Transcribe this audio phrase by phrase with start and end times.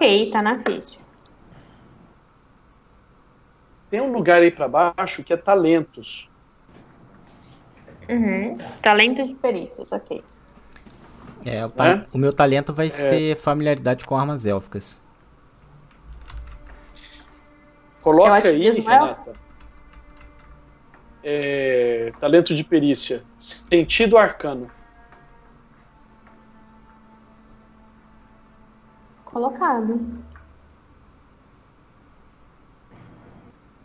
[0.00, 0.98] Ok, tá na ficha.
[3.90, 6.30] Tem um lugar aí pra baixo que é talentos.
[8.08, 8.56] Uhum.
[8.80, 10.24] Talentos de perícias, ok.
[11.44, 12.06] É, o, É?
[12.14, 15.02] o meu talento vai ser familiaridade com armas élficas.
[18.00, 18.70] Coloca aí?
[18.70, 19.34] Renata.
[21.22, 23.22] É, talento de perícia.
[23.38, 24.70] Sentido arcano.
[29.32, 30.00] Colocado.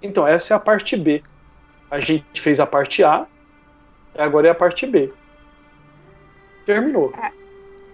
[0.02, 1.24] Então, essa é a parte B.
[1.90, 3.28] A gente fez a parte A,
[4.16, 5.12] e agora é a parte B.
[6.66, 7.14] Terminou.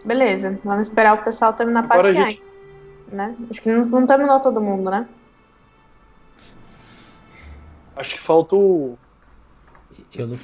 [0.03, 2.43] Beleza, vamos esperar o pessoal terminar a Agora parte a A, gente-
[3.11, 3.35] né?
[3.49, 5.07] Acho que não, não terminou todo mundo, né?
[7.95, 8.97] Acho que falta o
[10.15, 10.37] Eu não.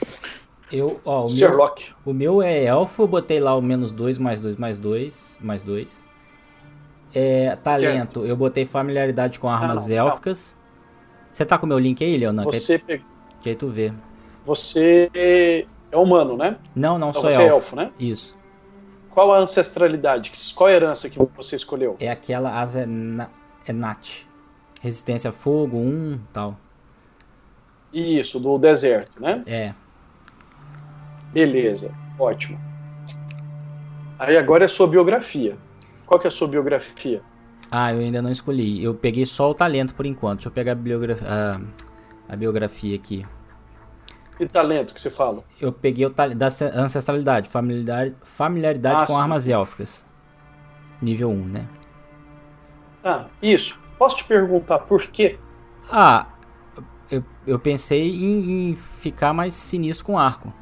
[0.72, 1.94] Eu, ó, o meu, Sherlock.
[2.06, 5.64] o meu é elfo, eu botei lá o menos 2, mais 2, mais 2, mais
[5.64, 6.06] 2.
[7.14, 10.08] É, talento, eu botei familiaridade com armas não, não.
[10.08, 10.56] élficas.
[11.32, 12.46] Você tá com o meu link aí, Leonan?
[12.46, 12.80] Que, Você,
[13.42, 13.94] que aí tu vê.
[14.44, 16.58] você é humano, né?
[16.76, 17.56] Não, não Então sou você é elfo.
[17.56, 17.92] elfo, né?
[18.00, 18.38] Isso.
[19.10, 20.32] Qual a ancestralidade?
[20.56, 21.96] Qual a herança que você escolheu?
[22.00, 23.30] É aquela asa na-
[23.66, 24.26] é nat.
[24.82, 26.56] Resistência a fogo, 1, um, tal.
[27.92, 29.42] Isso, do deserto, né?
[29.48, 29.74] É.
[31.32, 32.60] Beleza, ótimo.
[34.20, 35.58] Aí agora é sua biografia.
[36.08, 37.22] Qual que é a sua biografia?
[37.72, 38.84] Ah, eu ainda não escolhi.
[38.84, 40.38] Eu peguei só o talento por enquanto.
[40.40, 41.62] Deixa eu pegar a, biogra- a-
[42.34, 43.26] a biografia aqui.
[44.38, 45.44] Que talento que você fala?
[45.60, 49.22] Eu peguei o talento da ce- ancestralidade, familiaridade, familiaridade Ah, com sim.
[49.22, 50.06] armas élficas.
[51.02, 51.68] Nível 1, né?
[53.04, 53.80] Ah, isso.
[53.98, 55.40] Posso te perguntar por quê?
[55.92, 56.28] Ah,
[57.10, 60.54] eu, eu pensei em, em ficar mais sinistro com arco.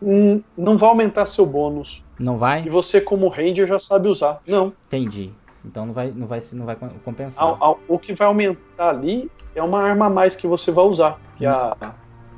[0.00, 2.04] Hum, não vai aumentar seu bônus.
[2.18, 2.68] Não E vai?
[2.68, 4.40] você, como ranger, já sabe usar.
[4.46, 4.72] Não.
[4.86, 5.32] Entendi.
[5.64, 7.44] Então não vai, não vai, não vai com- compensar.
[7.88, 11.44] O que vai aumentar ali é uma arma a mais que você vai usar, que
[11.44, 11.76] é, a,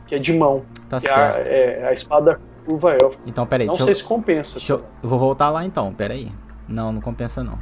[0.07, 0.65] que é de mão.
[0.89, 1.49] Tá Que é a, certo.
[1.49, 3.19] é a espada curva elfa.
[3.27, 3.67] Então, peraí.
[3.67, 4.59] Não sei eu, se compensa.
[4.73, 6.33] eu, eu vou voltar lá então, peraí.
[6.67, 7.59] Não, não compensa não.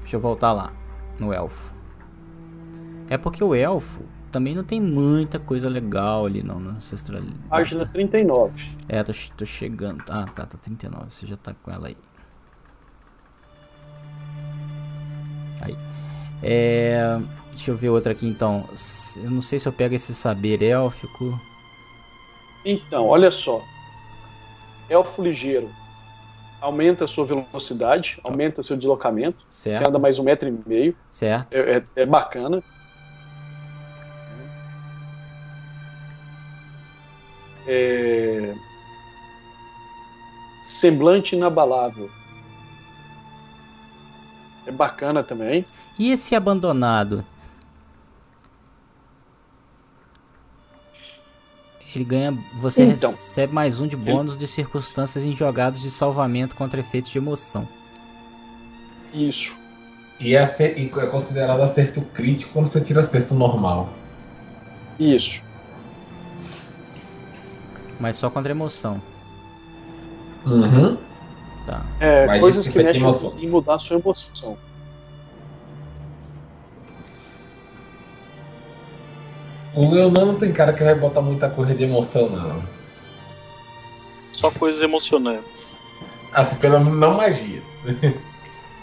[0.00, 0.72] Deixa eu voltar lá,
[1.18, 1.72] no elfo.
[3.08, 4.02] É porque o elfo
[4.34, 7.38] também não tem muita coisa legal ali não, na ancestralidade.
[7.48, 8.68] Página 39.
[8.88, 10.02] É, tô, tô chegando.
[10.10, 11.04] Ah, tá, tá 39.
[11.08, 11.96] Você já tá com ela aí.
[15.60, 15.78] Aí.
[16.42, 17.16] É.
[17.52, 18.68] Deixa eu ver outra aqui então.
[19.18, 21.40] Eu não sei se eu pego esse saber élfico.
[22.64, 23.62] Então, olha só.
[24.90, 25.70] Elfo ligeiro.
[26.60, 29.46] Aumenta a sua velocidade, aumenta seu deslocamento.
[29.48, 29.86] Você Certo.
[29.86, 30.96] anda mais um metro e meio.
[31.08, 31.54] Certo.
[31.54, 32.60] É, é- é bacana.
[37.66, 38.54] É...
[40.62, 42.10] Semblante inabalável.
[44.66, 45.64] É bacana também.
[45.98, 47.24] E esse abandonado?
[51.94, 52.36] Ele ganha.
[52.54, 53.10] Você Então.
[53.10, 57.68] recebe mais um de bônus de circunstâncias em jogados de salvamento contra efeitos de emoção.
[59.12, 59.60] Isso.
[60.18, 63.90] E é, e é considerado acerto crítico quando você tira acerto normal.
[64.98, 65.44] Isso.
[68.00, 69.00] Mas só contra emoção.
[70.46, 70.98] Uhum.
[71.64, 71.82] Tá.
[72.00, 73.34] É, Mas coisas que mexem emoção.
[73.38, 74.58] em mudar a sua emoção.
[79.74, 82.62] O Leonan não tem cara que vai botar muita coisa de emoção, não.
[84.32, 85.80] Só coisas emocionantes.
[86.32, 87.62] Assim, pelo menos não magia.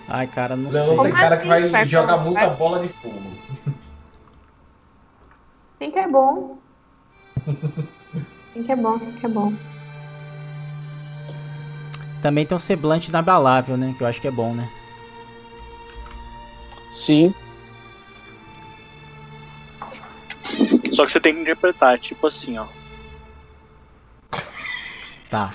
[0.07, 0.81] Ai, cara, não O sei.
[0.81, 1.49] Leonan tem cara que assim?
[1.49, 3.21] vai Vai jogar muita bola de fogo.
[5.81, 6.57] Sim que é bom.
[8.53, 9.53] Que é bom, que é bom.
[12.21, 13.95] Também tem um semblante inabalável, né?
[13.97, 14.69] Que eu acho que é bom, né?
[16.91, 17.33] Sim.
[20.91, 22.67] Só que você tem que interpretar, tipo assim, ó.
[25.29, 25.53] Tá.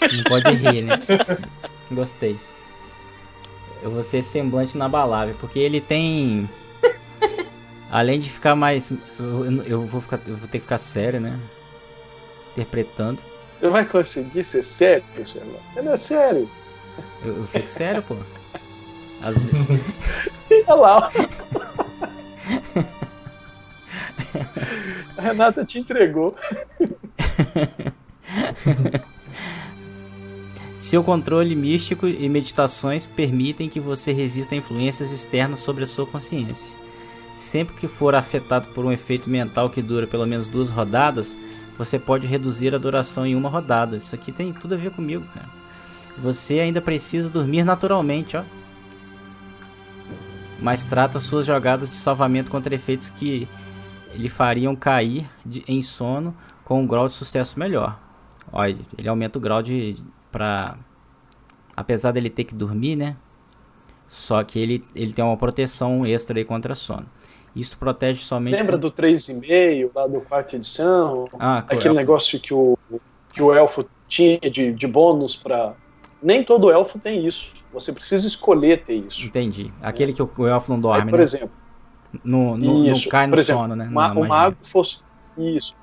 [0.00, 0.94] Não pode rir, né?
[1.90, 2.38] Gostei.
[3.82, 6.48] Eu vou ser semblante inabalável, porque ele tem.
[7.90, 8.92] Além de ficar mais.
[9.18, 10.20] Eu, eu vou ficar.
[10.26, 11.38] Eu vou ter que ficar sério, né?
[12.58, 13.20] Interpretando.
[13.60, 15.62] Você vai conseguir ser sério, Sherlock?
[15.72, 16.50] Você não é sério.
[17.24, 18.16] Eu, eu fico sério, pô.
[19.22, 21.10] Às ve- Olha lá.
[25.16, 26.34] A Renata te entregou.
[30.76, 36.06] Seu controle místico e meditações permitem que você resista a influências externas sobre a sua
[36.06, 36.78] consciência.
[37.36, 41.36] Sempre que for afetado por um efeito mental que dura pelo menos duas rodadas,
[41.78, 43.96] você pode reduzir a duração em uma rodada.
[43.96, 45.48] Isso aqui tem tudo a ver comigo, cara.
[46.18, 48.42] Você ainda precisa dormir naturalmente, ó.
[50.60, 53.46] Mas trata suas jogadas de salvamento contra efeitos que
[54.14, 56.34] lhe fariam cair de- em sono
[56.64, 57.98] com um grau de sucesso melhor.
[58.50, 59.96] Olha, ele aumenta o grau de.
[60.32, 60.76] pra.
[61.76, 63.16] Apesar dele ter que dormir, né?
[64.08, 67.06] Só que ele, ele tem uma proteção extra aí contra sono.
[67.54, 68.54] Isso protege somente.
[68.56, 71.24] Lembra do 3,5 lá do quarta edição?
[71.38, 72.78] Ah, Aquele negócio que o,
[73.32, 75.74] que o elfo tinha de, de bônus pra.
[76.22, 77.52] Nem todo elfo tem isso.
[77.72, 79.26] Você precisa escolher ter isso.
[79.26, 79.72] Entendi.
[79.82, 81.22] Aquele que o, o elfo não Aí, dorme, por né?
[81.22, 81.50] exemplo,
[82.24, 83.88] No, no, isso, não cai no exemplo, sono, né?
[83.90, 85.00] ma- o mago fosse.
[85.36, 85.74] Isso.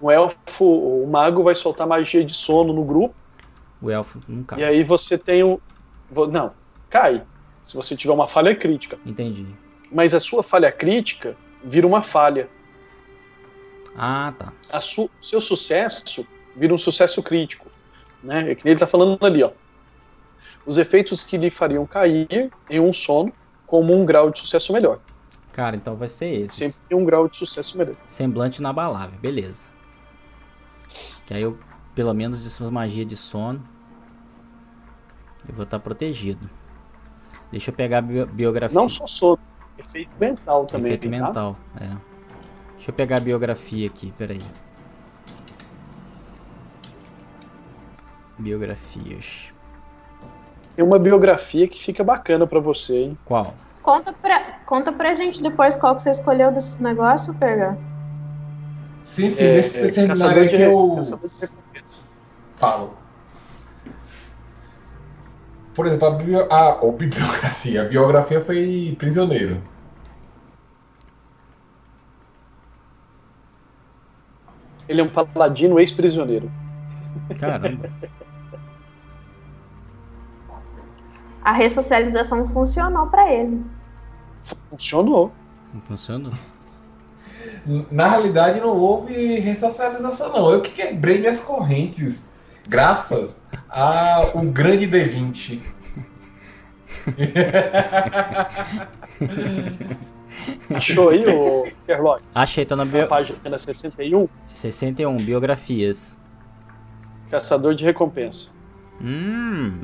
[0.00, 3.14] O elfo, o mago vai soltar magia de sono no grupo,
[3.80, 4.60] O elfo não cai.
[4.60, 5.42] e aí você tem
[6.10, 6.52] vo- Não,
[6.90, 7.24] cai.
[7.62, 8.98] Se você tiver uma falha crítica.
[9.06, 9.46] Entendi.
[9.94, 12.48] Mas a sua falha crítica vira uma falha.
[13.96, 14.52] Ah, tá.
[14.72, 16.26] A su, seu sucesso
[16.56, 17.68] vira um sucesso crítico.
[18.22, 18.50] Né?
[18.50, 19.52] É que ele tá falando ali, ó.
[20.66, 23.32] Os efeitos que lhe fariam cair em um sono
[23.68, 24.98] como um grau de sucesso melhor.
[25.52, 26.56] Cara, então vai ser esse.
[26.56, 27.94] Sempre tem um grau de sucesso melhor.
[28.08, 29.70] Semblante inabalável, beleza.
[31.24, 31.56] Que aí eu,
[31.94, 33.62] pelo menos de suas magias de sono,
[35.48, 36.50] eu vou estar protegido.
[37.52, 38.74] Deixa eu pegar a bio- biografia.
[38.74, 39.38] Não só sono,
[39.78, 40.92] efeito mental também.
[40.92, 41.26] Efeito tá?
[41.26, 41.88] mental, é.
[42.74, 44.42] Deixa eu pegar a biografia aqui, peraí.
[48.38, 49.52] Biografias.
[50.76, 53.18] Tem uma biografia que fica bacana pra você, hein?
[53.24, 53.54] Qual?
[53.82, 57.78] Conta pra, conta pra gente depois qual que você escolheu desse negócio, pega.
[59.04, 61.00] Sim, sim, É, deixa você é, terminar que eu
[62.56, 63.03] falo.
[65.74, 66.08] Por exemplo,
[66.50, 67.82] a, a, ou bibliografia.
[67.82, 69.60] A biografia foi prisioneiro.
[74.88, 76.50] Ele é um paladino ex-prisioneiro.
[77.40, 77.90] Caramba.
[81.42, 83.64] A ressocialização funcionou pra ele.
[84.70, 85.32] Funcionou.
[85.72, 86.32] Não funcionou?
[87.90, 90.50] Na realidade, não houve ressocialização, não.
[90.50, 92.14] Eu que quebrei minhas correntes.
[92.68, 93.34] Graças
[93.74, 95.60] a um grande D20.
[100.74, 102.22] Achou aí, o Sherlock?
[102.34, 103.06] Achei, tô na Na bio...
[103.08, 106.16] página 61, 61, biografias.
[107.30, 108.50] Caçador de Recompensa.
[109.00, 109.80] Hum.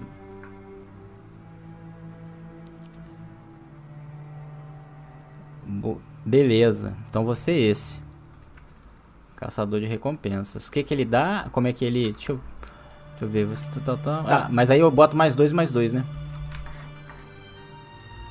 [5.66, 8.00] Bo- Beleza, então você é esse.
[9.36, 10.68] Caçador de recompensas.
[10.68, 11.48] O que que ele dá?
[11.50, 12.12] Como é que ele.
[12.12, 12.40] Deixa eu,
[13.20, 13.44] deixa eu ver.
[13.46, 14.24] Você tá, tá, tá.
[14.26, 16.04] Ah, mas aí eu boto mais dois, mais dois, né?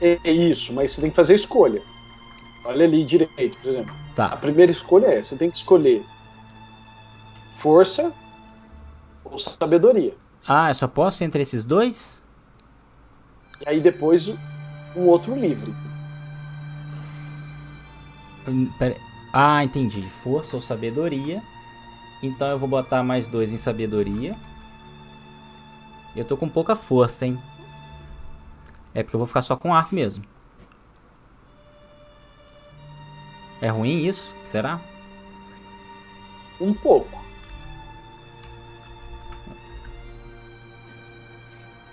[0.01, 1.81] É é isso, mas você tem que fazer escolha.
[2.65, 3.93] Olha ali direito, por exemplo.
[3.93, 4.35] A Tá.
[4.37, 6.05] primeira escolha é: você tem que escolher
[7.51, 8.13] força
[9.23, 10.15] ou sabedoria.
[10.47, 12.23] Ah, eu só posso entre esses dois?
[13.65, 14.29] E aí depois
[14.95, 15.73] um outro livre.
[18.47, 18.95] Hum, pera-
[19.33, 20.01] Ah, entendi.
[20.09, 21.41] Força ou sabedoria.
[22.23, 24.35] Então eu vou botar mais dois em sabedoria.
[26.19, 27.41] Eu tô com pouca força, hein?
[28.93, 30.21] É porque eu vou ficar só com arco mesmo.
[33.61, 34.35] É ruim isso?
[34.45, 34.81] Será?
[36.59, 37.23] Um pouco.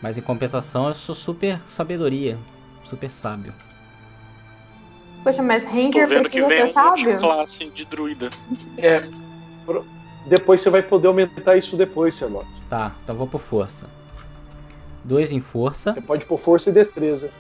[0.03, 2.37] Mas em compensação eu sou super sabedoria.
[2.83, 3.55] Super sábio.
[5.23, 7.19] Poxa, mas Ranger precisa ser sábio?
[7.21, 8.31] classe de druida.
[8.77, 9.03] É.
[10.27, 12.49] Depois você vai poder aumentar isso depois, Sherlock.
[12.69, 13.89] Tá, então vou por força.
[15.07, 15.93] Dois em força.
[15.95, 17.31] Você pode pôr força e destreza.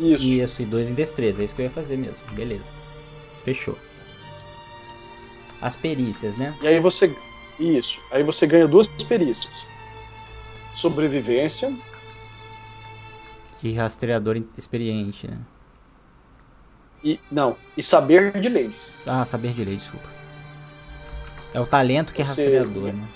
[0.00, 0.24] Isso.
[0.26, 1.40] Isso, e dois em destreza.
[1.40, 2.26] É isso que eu ia fazer mesmo.
[2.32, 2.72] Beleza.
[3.44, 3.78] Fechou.
[5.60, 6.56] As perícias, né?
[6.60, 7.16] E aí você.
[7.58, 8.00] Isso.
[8.10, 9.64] Aí você ganha duas perícias:
[10.74, 11.72] sobrevivência
[13.62, 15.38] E rastreador experiente, né?
[17.04, 17.20] e.
[17.30, 17.56] Não.
[17.76, 19.04] E saber de leis.
[19.08, 20.08] Ah, saber de lei, desculpa.
[21.54, 23.08] É o talento que é Você- rastreador, né?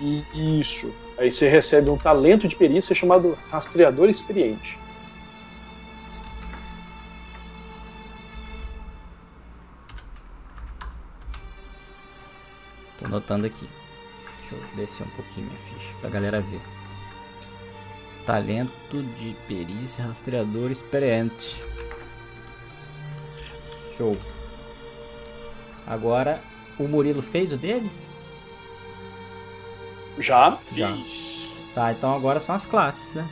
[0.00, 0.94] E isso.
[1.18, 4.78] Aí você recebe um talento de perícia chamado rastreador experiente.
[12.98, 13.68] Tô anotando aqui.
[14.40, 16.60] Deixa eu descer um pouquinho minha ficha pra galera ver.
[18.26, 21.62] Talento de perícia, rastreador experiente.
[23.96, 24.16] Show.
[25.86, 26.42] Agora,
[26.78, 27.90] o Murilo fez o dele?
[30.18, 30.58] Já?
[30.72, 30.96] Já.
[31.74, 33.28] Tá, então agora são as classes, né?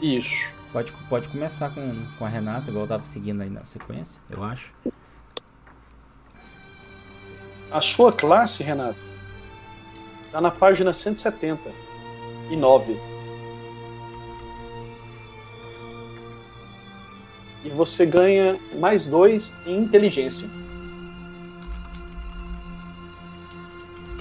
[0.00, 0.52] Isso.
[0.72, 4.42] Pode, pode começar com, com a Renata, igual eu tava seguindo aí na sequência, eu
[4.42, 4.72] acho.
[7.70, 8.98] A sua classe, Renato,
[10.30, 11.70] tá na página 170.
[12.50, 12.98] e 9.
[17.64, 20.48] E você ganha mais 2 em inteligência.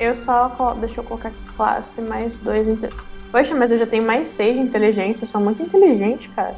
[0.02, 0.50] Eu só.
[0.50, 2.68] colo- Deixa eu colocar aqui classe mais dois.
[2.68, 2.90] Inte...
[3.32, 5.24] Poxa, mas eu já tenho mais seis de inteligência.
[5.24, 6.56] Eu sou muito inteligente, cara.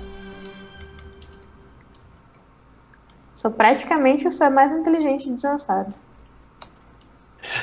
[3.36, 5.94] Sou praticamente o ser mais inteligente de Zansara.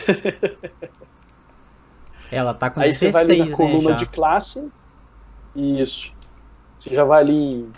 [2.30, 3.96] Ela tá com Aí você 16, vai ali na né, coluna já.
[3.96, 4.68] de classe.
[5.56, 6.12] Isso.
[6.78, 7.68] Você já vai ali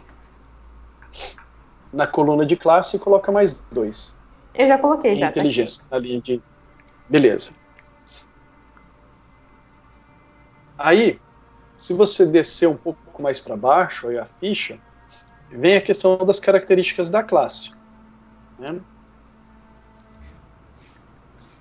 [1.92, 4.16] na coluna de classe e coloca mais 2.
[4.54, 5.26] Eu já coloquei, já.
[5.26, 6.42] tá inteligência na linha de.
[7.08, 7.61] Beleza.
[10.82, 11.20] Aí,
[11.76, 14.80] se você descer um pouco mais para baixo, aí a ficha,
[15.48, 17.70] vem a questão das características da classe.
[18.58, 18.84] né?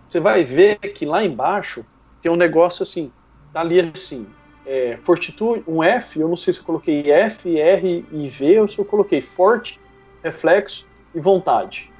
[0.07, 1.85] Você vai ver que lá embaixo
[2.19, 3.13] tem um negócio assim,
[3.53, 4.35] tá ali assim,
[4.65, 8.67] é, fortitude, um F, eu não sei se eu coloquei F, R e V, ou
[8.67, 9.79] se eu coloquei forte,
[10.23, 11.91] reflexo e vontade.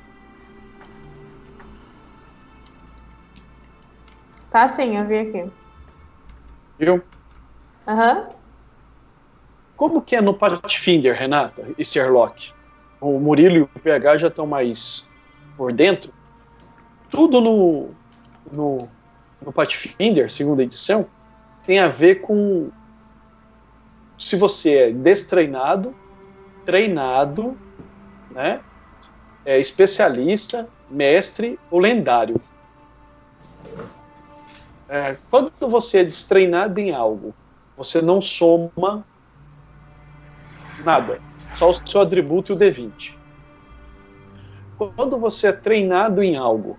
[4.49, 5.60] Tá sim, eu vi aqui.
[6.81, 6.99] Viu?
[7.87, 8.29] Aham.
[9.77, 12.51] Como que é no Pathfinder, Renata e Sherlock?
[12.99, 15.07] O Murilo e o PH já estão mais
[15.55, 16.11] por dentro.
[17.11, 17.91] Tudo no,
[18.51, 18.89] no,
[19.45, 21.07] no Pathfinder, segunda edição,
[21.63, 22.71] tem a ver com
[24.17, 25.93] se você é destreinado,
[26.65, 27.55] treinado,
[28.31, 28.59] né?
[29.45, 32.41] É especialista, mestre ou lendário.
[34.91, 37.33] É, quando você é destreinado em algo,
[37.77, 39.05] você não soma
[40.83, 41.21] nada,
[41.55, 43.17] só o seu atributo e o D20.
[44.77, 46.77] Quando você é treinado em algo,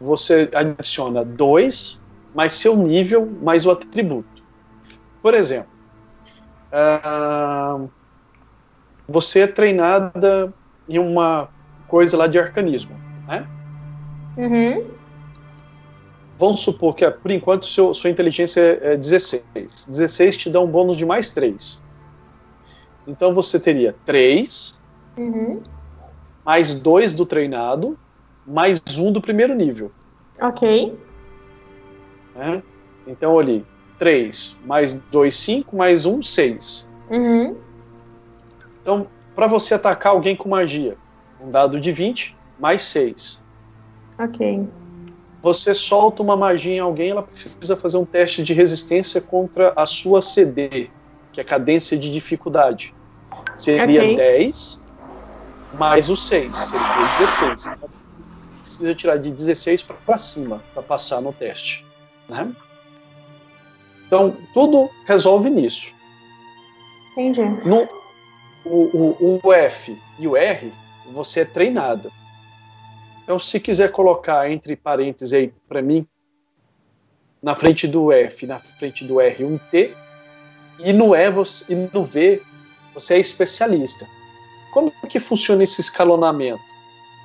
[0.00, 2.00] você adiciona 2
[2.34, 4.42] mais seu nível mais o atributo.
[5.20, 5.68] Por exemplo,
[6.72, 7.78] ah,
[9.06, 10.50] você é treinada
[10.88, 11.50] em uma
[11.86, 12.96] coisa lá de arcanismo,
[13.28, 13.46] né?
[14.38, 14.99] Uhum.
[16.40, 19.86] Vamos supor que, por enquanto, seu, sua inteligência é é 16.
[19.90, 21.84] 16 te dá um bônus de mais 3.
[23.06, 24.80] Então você teria 3,
[25.18, 25.60] Uhum.
[26.42, 27.98] mais 2 do treinado,
[28.46, 29.92] mais 1 do primeiro nível.
[30.40, 30.96] Ok.
[32.34, 32.62] Né?
[33.06, 33.66] Então ali,
[33.98, 36.88] 3 mais 2, 5, mais 1, 6.
[37.10, 37.54] Uhum.
[38.80, 40.96] Então, para você atacar alguém com magia,
[41.38, 43.44] um dado de 20, mais 6.
[44.18, 44.66] Ok.
[45.42, 49.86] Você solta uma magia em alguém, ela precisa fazer um teste de resistência contra a
[49.86, 50.90] sua CD,
[51.32, 52.94] que é cadência de dificuldade.
[53.56, 54.16] Seria Ok.
[54.16, 54.84] 10
[55.74, 57.66] mais o 6, seria 16.
[57.66, 57.88] Então,
[58.60, 61.84] Precisa tirar de 16 para cima para passar no teste.
[62.28, 62.54] Né?
[64.06, 65.92] Então, tudo resolve nisso.
[67.12, 67.42] Entendi.
[67.66, 67.88] No,
[68.64, 70.72] o, o, o F e o R,
[71.12, 72.12] você é treinada.
[73.24, 76.06] Então, se quiser colocar entre parênteses aí para mim,
[77.42, 79.94] na frente do F, na frente do R, um T,
[80.78, 82.42] e no E você, e no V,
[82.94, 84.06] você é especialista.
[84.72, 86.62] Como que funciona esse escalonamento?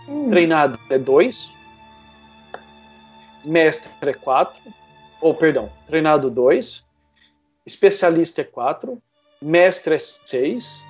[0.08, 0.30] Hum.
[0.30, 1.54] Treinado é 2,
[3.46, 4.62] mestre é 4,
[5.22, 6.86] ou perdão, treinado 2,
[7.66, 9.02] especialista é 4,
[9.42, 10.86] mestre é 6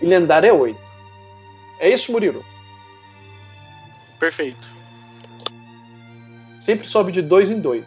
[0.00, 0.78] e lendário é 8.
[1.78, 2.44] É isso, Murilo?
[4.22, 4.70] Perfeito.
[6.60, 7.84] Sempre sobe de 2 em 2.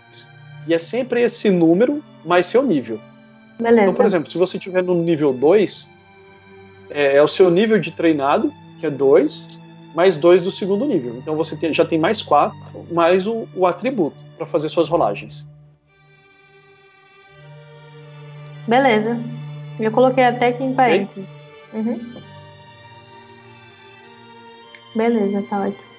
[0.68, 3.00] E é sempre esse número mais seu nível.
[3.58, 3.84] Beleza.
[3.84, 5.89] Então, por exemplo, se você estiver no nível 2,
[6.89, 9.48] é, é o seu nível de treinado, que é 2,
[9.96, 11.15] mais 2 do segundo nível.
[11.15, 12.54] Então você tem- já tem mais 4,
[12.92, 15.48] mais o, o atributo para fazer suas rolagens.
[18.68, 19.18] Beleza.
[19.80, 21.34] Eu coloquei até aqui em parênteses.
[21.74, 22.22] Uhum.
[24.94, 25.95] Beleza, tá ótimo.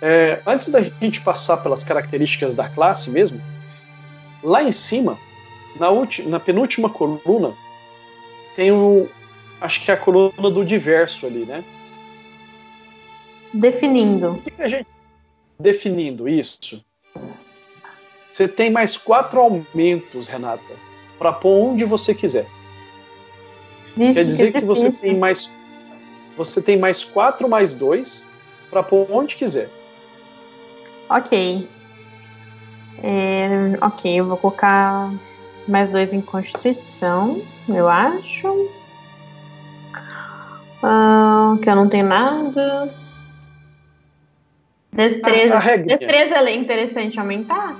[0.00, 3.40] É, antes da gente passar pelas características da classe mesmo,
[4.42, 5.18] lá em cima,
[5.78, 5.88] na,
[6.26, 7.54] na penúltima coluna,
[8.54, 9.08] tem o.
[9.60, 11.64] Acho que é a coluna do diverso ali, né?
[13.52, 14.40] Definindo.
[14.44, 14.86] Que que.
[15.58, 16.84] Definindo isso.
[18.30, 20.62] Você tem mais quatro aumentos, Renata,
[21.18, 22.46] para pôr onde você quiser.
[23.96, 25.10] Vixe, Quer dizer que você difícil.
[25.10, 25.52] tem mais.
[26.36, 28.28] Você tem mais quatro mais dois
[28.70, 29.68] para pôr onde quiser.
[31.10, 31.68] Ok.
[33.02, 33.48] É,
[33.80, 35.12] ok, eu vou colocar
[35.66, 38.68] mais dois em Constituição, eu acho.
[40.82, 42.94] Ah, que eu não tenho nada.
[44.92, 45.54] Destreza.
[45.54, 45.98] A- a regrinha.
[45.98, 47.76] Destreza é interessante aumentar?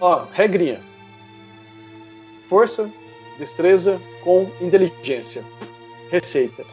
[0.00, 0.80] Ó, regrinha.
[2.48, 2.92] Força,
[3.38, 5.44] destreza com inteligência.
[6.10, 6.64] Receita.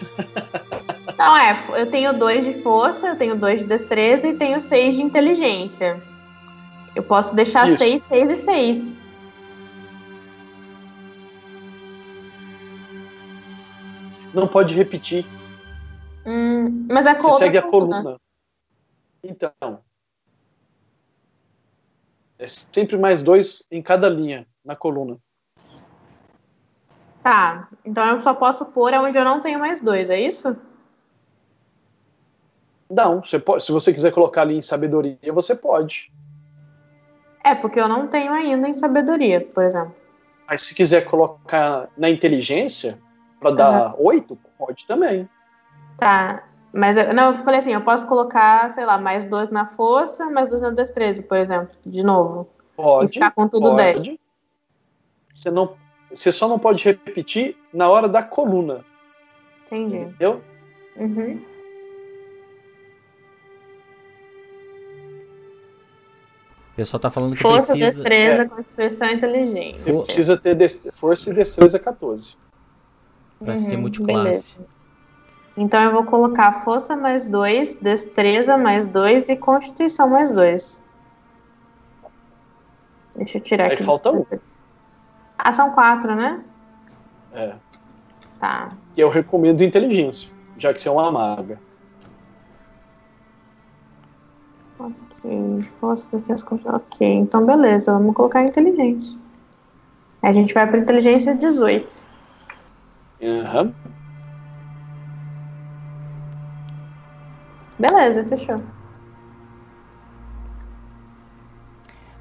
[1.20, 1.54] Não, é.
[1.76, 6.02] Eu tenho dois de força, eu tenho dois de destreza e tenho seis de inteligência.
[6.96, 7.76] Eu posso deixar Isso.
[7.76, 8.96] seis, seis e seis.
[14.32, 15.26] Não pode repetir.
[16.24, 17.38] Hum, mas a Você coluna.
[17.38, 18.16] segue a coluna.
[19.22, 19.82] Então.
[22.38, 25.18] É sempre mais dois em cada linha na coluna.
[27.22, 27.68] Tá.
[27.84, 30.56] Então eu só posso pôr onde eu não tenho mais dois, é isso?
[32.90, 36.12] Não, você pode, se você quiser colocar ali em sabedoria, você pode.
[37.44, 39.94] É, porque eu não tenho ainda em sabedoria, por exemplo.
[40.48, 42.98] Mas se quiser colocar na inteligência,
[43.40, 45.28] para dar oito, pode também.
[45.96, 46.44] Tá.
[46.72, 50.26] Mas eu, não, eu falei assim, eu posso colocar, sei lá, mais dois na força,
[50.26, 52.48] mais dois na destreza, por exemplo, de novo.
[52.72, 53.12] E Pode.
[53.12, 53.96] ficar com tudo 10.
[53.96, 54.20] pode.
[55.32, 55.76] Você, não,
[56.12, 58.84] você só não pode repetir na hora da coluna,
[59.66, 59.96] Entendi.
[59.96, 60.42] entendeu?
[60.96, 61.40] Uhum.
[66.80, 67.92] Pessoal tá falando que Força, precisa.
[68.02, 68.48] destreza, é.
[68.48, 69.82] constituição e inteligência.
[69.82, 72.36] Você For- precisa ter des- força e destreza 14.
[73.38, 74.56] Pra ser Uhum, multiclasse.
[75.56, 80.82] Então eu vou colocar força mais dois, destreza mais dois e constituição mais dois.
[83.14, 83.82] Deixa eu tirar Aí aqui.
[83.82, 84.24] falta um.
[85.36, 86.42] Ah, são quatro, né?
[87.34, 87.54] É.
[88.38, 88.72] Tá.
[88.94, 91.60] Que eu recomendo inteligência, já que você é uma maga.
[95.22, 95.62] Ok.
[95.80, 96.08] Força.
[96.66, 97.92] Ok, então beleza.
[97.92, 99.20] Vamos colocar inteligência.
[100.22, 102.06] A gente vai para inteligência 18.
[103.22, 103.74] Aham.
[107.78, 108.62] Beleza, fechou.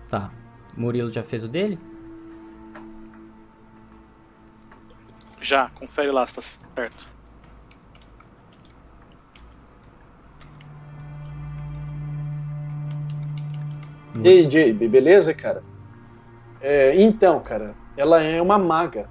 [0.10, 0.32] Tá.
[0.78, 1.78] Murilo já fez o dele?
[5.42, 7.19] Já, confere lá se tá certo.
[14.24, 15.64] E aí, beleza, cara?
[16.62, 19.10] É, então, cara, ela é uma maga.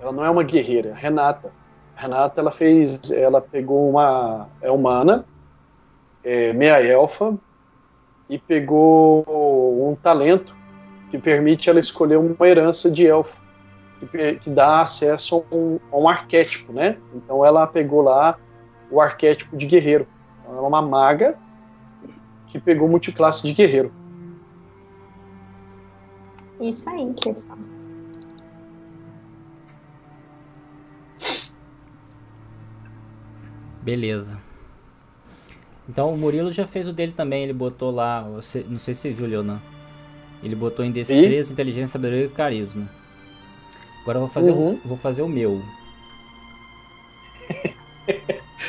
[0.00, 0.94] Ela não é uma guerreira.
[0.94, 1.52] Renata.
[1.96, 3.10] Renata, ela fez.
[3.10, 4.48] Ela pegou uma.
[4.60, 5.24] É humana,
[6.22, 7.36] é, meia elfa,
[8.28, 9.24] e pegou
[9.88, 10.56] um talento
[11.10, 13.42] que permite ela escolher uma herança de elfo,
[13.98, 16.98] que, que dá acesso a um, a um arquétipo, né?
[17.14, 18.38] Então ela pegou lá
[18.90, 20.06] o arquétipo de guerreiro.
[20.40, 21.38] Então ela é uma maga
[22.46, 23.92] que pegou multiclasse de guerreiro.
[26.60, 27.58] Isso aí, pessoal.
[33.82, 34.38] Beleza.
[35.88, 37.44] Então o Murilo já fez o dele também.
[37.44, 38.22] Ele botou lá.
[38.22, 39.60] você- não sei se você viu, Leonan.
[40.42, 42.88] Ele botou em destreza, inteligência, sabedoria e carisma.
[44.02, 44.74] Agora eu vou fazer, Uhum.
[44.84, 45.60] o, vou fazer o meu.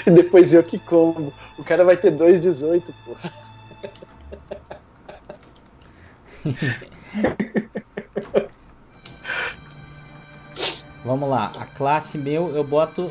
[0.07, 1.33] E depois eu que como.
[1.57, 3.15] O cara vai ter 2,18, pô.
[11.09, 11.51] Vamos lá.
[11.57, 13.09] A classe meu eu boto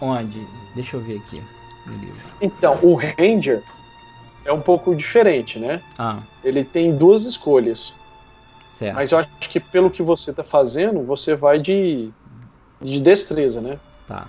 [0.00, 0.46] onde?
[0.72, 1.42] Deixa eu ver aqui
[1.84, 2.14] no livro.
[2.40, 3.60] Então, o Ranger
[4.44, 5.82] é um pouco diferente, né?
[5.98, 7.96] Ah, Ele tem duas escolhas.
[8.68, 8.94] certo.
[8.94, 12.12] Mas eu acho que pelo que você tá fazendo, você vai de,
[12.80, 13.80] de destreza, né?
[14.06, 14.28] Tá.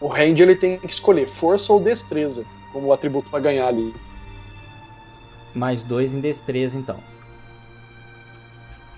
[0.00, 3.94] O Ranger ele tem que escolher força ou destreza como atributo para ganhar ali.
[5.54, 6.98] Mais dois em destreza então.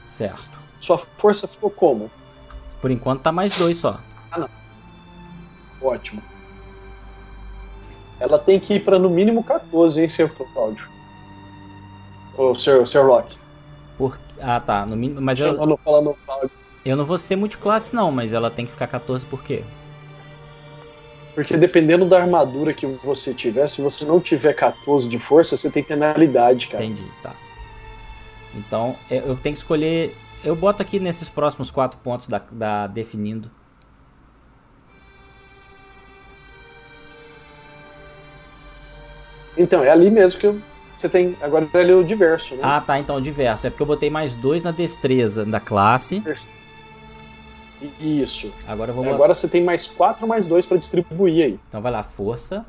[0.07, 0.59] Certo.
[0.81, 2.11] Sua força ficou como?
[2.81, 4.01] Por enquanto tá mais dois só.
[5.81, 6.23] Ótimo.
[8.21, 10.88] Ela tem que ir para no mínimo 14, hein, seu Cláudio?
[12.37, 13.38] Ô, Sir, Sir Rock.
[13.97, 14.19] Por...
[14.41, 14.85] Ah, tá.
[14.85, 15.21] No mínimo...
[15.21, 16.51] Mas eu, Chamando falando Cláudio.
[16.85, 19.62] eu não vou ser multiclasse não, mas ela tem que ficar 14 por quê?
[21.35, 25.71] Porque dependendo da armadura que você tiver, se você não tiver 14 de força, você
[25.71, 26.85] tem penalidade, cara.
[26.85, 27.33] Entendi, tá.
[28.55, 30.17] Então, eu eu tenho que escolher.
[30.44, 33.51] Eu boto aqui nesses próximos quatro pontos da, da definindo.
[39.57, 40.61] Então, é ali mesmo que eu-
[40.96, 41.37] você tem.
[41.40, 42.61] Agora é ali o diverso, né?
[42.64, 42.98] Ah, tá.
[42.98, 43.66] Então, diverso.
[43.66, 46.22] É porque eu botei mais dois na destreza da classe.
[48.01, 48.53] Isso.
[48.66, 49.14] Agora vou botar.
[49.14, 51.61] Agora você tem mais 4 mais 2 para distribuir aí.
[51.68, 52.64] Então, vai lá, força.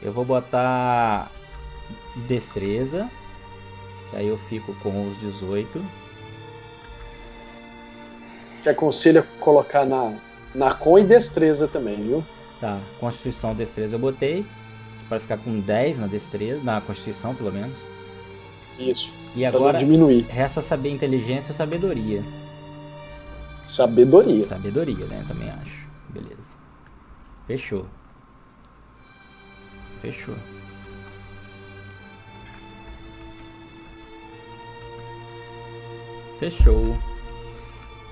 [0.00, 1.30] Eu vou botar
[2.28, 3.10] destreza.
[4.12, 5.84] Aí eu fico com os 18.
[8.62, 10.12] Te aconselho a colocar na,
[10.54, 12.24] na com e destreza também, viu?
[12.60, 14.44] Tá, Constituição, Destreza eu botei.
[15.08, 17.78] Pra ficar com 10 na destreza, na Constituição pelo menos.
[18.78, 19.14] Isso.
[19.34, 20.26] E agora diminuir.
[20.28, 22.22] resta saber inteligência ou sabedoria.
[23.64, 24.44] Sabedoria.
[24.46, 25.24] Sabedoria, né?
[25.26, 25.86] Também acho.
[26.08, 26.56] Beleza.
[27.46, 27.86] Fechou.
[30.02, 30.34] Fechou.
[36.38, 36.96] Fechou.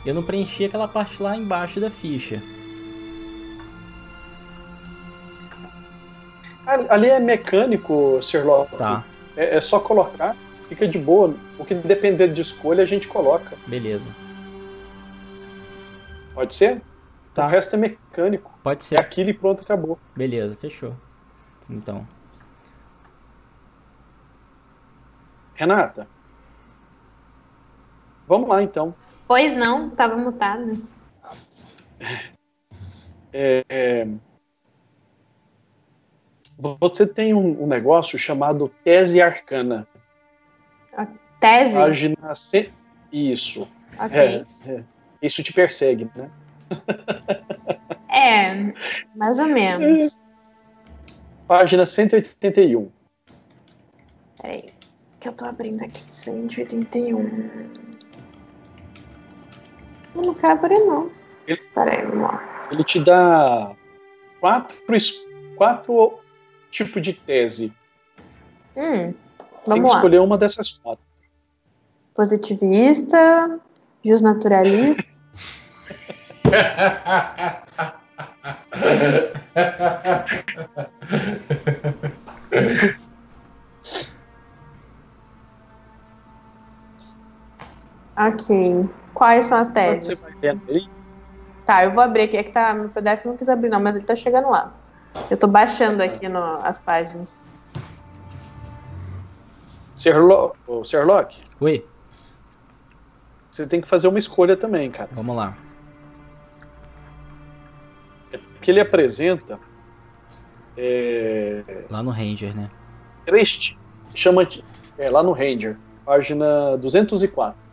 [0.06, 2.40] Eu não preenchi aquela parte lá embaixo da ficha.
[6.88, 8.76] Ali é mecânico, Sherlock.
[8.76, 9.04] Tá,
[9.36, 10.36] É, é só colocar,
[10.68, 11.34] fica de boa.
[11.58, 13.56] O que depender de escolha, a gente coloca.
[13.66, 14.08] beleza.
[16.34, 16.82] Pode ser?
[17.34, 17.46] Tá.
[17.46, 18.52] O resto é mecânico.
[18.62, 18.96] Pode É ser.
[18.98, 19.98] aquilo e pronto, acabou.
[20.14, 20.94] Beleza, fechou.
[21.68, 22.06] Então.
[25.54, 26.06] Renata.
[28.28, 28.94] Vamos lá, então.
[29.26, 30.76] Pois não, tava mutada.
[33.32, 34.08] É, é,
[36.80, 39.86] Você tem um, um negócio chamado Tese Arcana.
[41.40, 41.74] Tese?
[41.74, 42.34] Página.
[42.34, 42.70] C...
[43.12, 43.68] Isso.
[43.98, 44.18] ok.
[44.18, 44.84] É, é.
[45.22, 46.30] Isso te persegue, né?
[48.08, 48.72] É,
[49.14, 50.18] mais ou menos.
[51.46, 52.90] Página 181.
[54.40, 54.72] Peraí.
[55.20, 56.04] Que eu tô abrindo aqui.
[56.10, 57.95] 181.
[60.16, 61.10] Não quero abrir, não.
[61.46, 62.68] Ele- Peraí, vamos lá.
[62.70, 63.72] Ele te dá
[64.40, 64.76] quatro,
[65.56, 66.18] quatro
[66.70, 67.72] tipos de tese.
[68.76, 69.14] Hum, Tem
[69.66, 69.96] vamos que lá.
[69.96, 71.04] escolher uma dessas quatro.
[72.14, 73.60] Positivista,
[74.04, 75.04] justnaturalista.
[88.16, 88.88] ok.
[89.16, 90.22] Quais são as Você teses?
[91.64, 92.36] Tá, eu vou abrir aqui.
[92.36, 94.74] É que tá, meu PDF não quis abrir, não, mas ele tá chegando lá.
[95.30, 97.40] Eu tô baixando aqui no, as páginas.
[99.96, 101.88] Sherlock, Sherlock, Oi,
[103.50, 105.08] você tem que fazer uma escolha também, cara.
[105.12, 105.56] vamos lá.
[108.60, 109.58] Que ele apresenta
[110.76, 112.68] é, Lá no Ranger, né?
[113.24, 113.56] três.
[113.56, 113.78] ti-
[114.14, 114.62] Chama de.
[114.98, 117.65] É, lá no Ranger, página 204.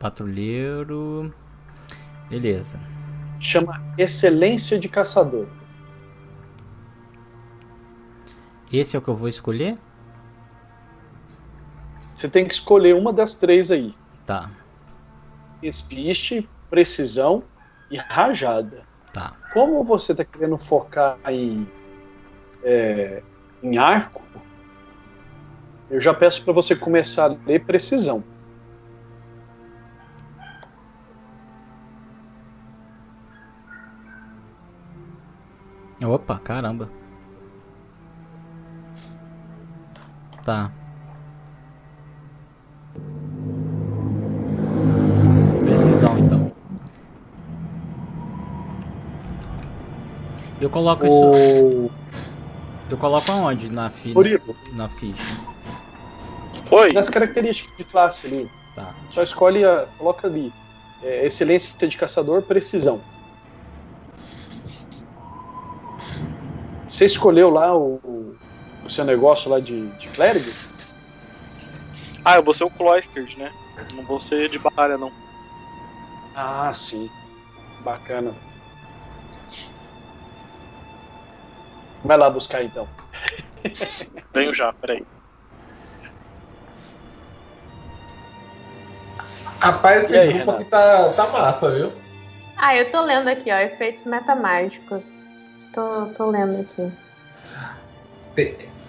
[0.00, 1.32] Patrulheiro.
[2.30, 2.80] Beleza.
[3.38, 5.46] Chama Excelência de Caçador.
[8.72, 9.76] Esse é o que eu vou escolher?
[12.14, 14.50] Você tem que escolher uma das três aí: Tá,
[15.62, 17.42] espiste, precisão
[17.90, 18.84] e rajada.
[19.12, 19.36] tá.
[19.52, 21.68] Como você está querendo focar em,
[22.62, 23.22] é,
[23.62, 24.22] em arco,
[25.90, 28.24] eu já peço para você começar a ler precisão.
[36.04, 36.88] Opa, caramba.
[40.44, 40.70] Tá.
[45.64, 46.52] Precisão, então.
[50.60, 51.90] Eu coloco isso.
[52.90, 54.12] Eu coloco aonde na, fi...
[54.12, 55.38] Murilo, na ficha?
[56.70, 56.92] Oi.
[56.92, 58.94] nas características de classe ali, Tá.
[59.10, 59.86] só escolhe a.
[59.98, 60.52] coloca ali.
[61.02, 63.00] é, excelência de caçador, precisão.
[66.90, 68.00] Você escolheu lá o,
[68.82, 70.50] o- seu negócio lá de, de clérigo?
[72.24, 73.52] Ah, eu vou ser o Cloisters, né?
[73.94, 75.12] Não vou ser de batalha, não.
[76.34, 77.08] Ah, sim.
[77.78, 78.34] Bacana.
[82.02, 82.88] Vai lá buscar então.
[84.34, 85.06] Venho já, peraí.
[89.60, 90.62] Rapaz, esse E aí, grupo Renato?
[90.62, 91.92] aqui tá, tá massa, viu?
[92.56, 93.58] Ah, eu tô lendo aqui, ó.
[93.58, 95.24] Efeitos metamágicos.
[95.66, 96.92] Tô, tô lendo aqui.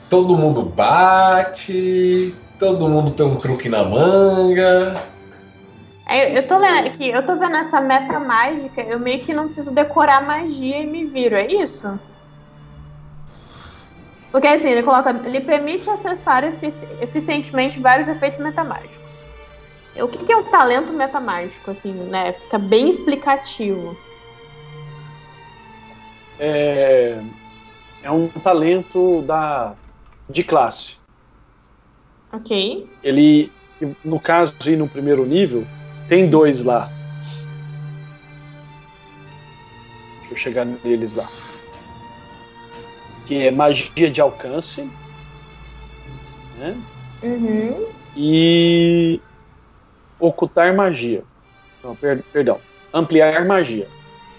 [0.09, 5.01] Todo mundo bate, todo mundo tem um truque na manga.
[6.05, 9.45] É, eu tô lendo aqui, eu tô vendo essa meta mágica, eu meio que não
[9.45, 11.87] preciso decorar magia e me viro, é isso?
[14.31, 19.27] Porque assim, ele coloca, ele permite acessar efici- eficientemente vários efeitos metamágicos.
[19.95, 22.31] O que, que é o talento metamágico, assim, né?
[22.33, 23.97] Fica bem explicativo.
[26.43, 27.21] É,
[28.01, 29.75] é um talento da
[30.27, 31.01] de classe.
[32.33, 32.89] Ok.
[33.03, 33.51] Ele,
[34.03, 35.67] no caso aí no primeiro nível,
[36.09, 36.89] tem dois lá.
[40.21, 41.27] Deixa eu chegar neles lá.
[43.27, 44.89] Que é magia de alcance.
[46.57, 46.75] Né?
[47.23, 47.87] Uhum.
[48.15, 49.19] e
[50.19, 51.23] ocultar magia.
[51.83, 52.59] Não, per- perdão.
[52.93, 53.87] ampliar magia.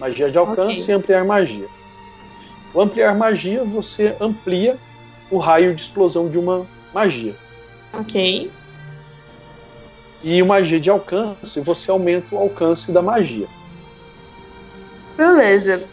[0.01, 0.89] Magia de alcance Ok.
[0.89, 1.69] e ampliar magia.
[2.75, 4.79] O ampliar magia, você amplia
[5.31, 7.37] o raio de explosão de uma magia.
[7.93, 8.51] Ok.
[10.23, 13.49] E o magia de alcance, você aumenta o alcance da magia.
[15.17, 15.85] Beleza.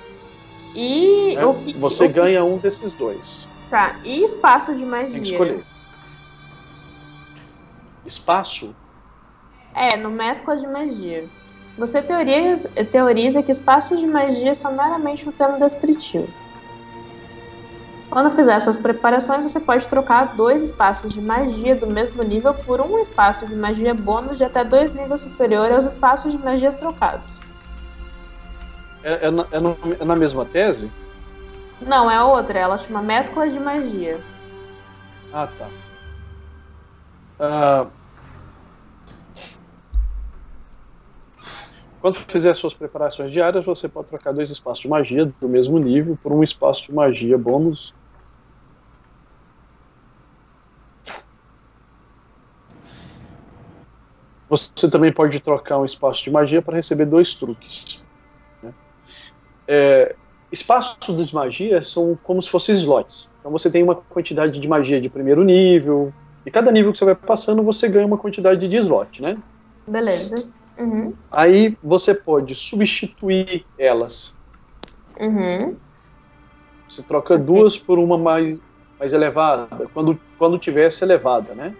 [0.75, 1.45] E né?
[1.45, 1.75] o que.
[1.77, 3.47] Você o que- ganha um desses dois.
[3.69, 3.99] Tá.
[4.03, 5.21] E espaço de Tem que magia?
[5.23, 5.63] escolher.
[8.05, 8.75] Espaço?
[9.75, 11.27] É, no mescla de magia.
[11.77, 16.27] Você teoriza, teoriza que espaços de magia são meramente um termo descritivo.
[18.09, 22.81] Quando fizer suas preparações, você pode trocar dois espaços de magia do mesmo nível por
[22.81, 27.39] um espaço de magia bônus de até dois níveis superior aos espaços de magias trocados.
[29.03, 30.91] É, é na, é no- é na mesma tese?
[31.79, 34.19] Não, é outra, ela chama mescla de magia.
[35.31, 35.69] Ah, tá.
[37.39, 37.87] Ah,
[42.01, 46.17] quando fizer suas preparações diárias, você pode trocar dois espaços de magia do mesmo nível
[46.23, 47.93] por um espaço de magia bônus.
[54.49, 58.05] Você também pode trocar um espaço de magia para receber dois truques.
[58.63, 58.73] né?
[59.67, 60.15] É,
[60.51, 63.29] espaços de magia são como se fossem slots.
[63.39, 66.11] Então você tem uma quantidade de magia de primeiro nível,
[66.45, 69.37] e cada nível que você vai passando, você ganha uma quantidade de slot, né?
[69.87, 70.49] Beleza.
[70.79, 71.13] Uhum.
[71.31, 74.35] Aí você pode substituir elas.
[75.19, 75.75] Uhum.
[76.87, 78.57] Você troca duas por uma mais,
[78.97, 81.75] mais elevada, quando, quando tivesse elevada, né?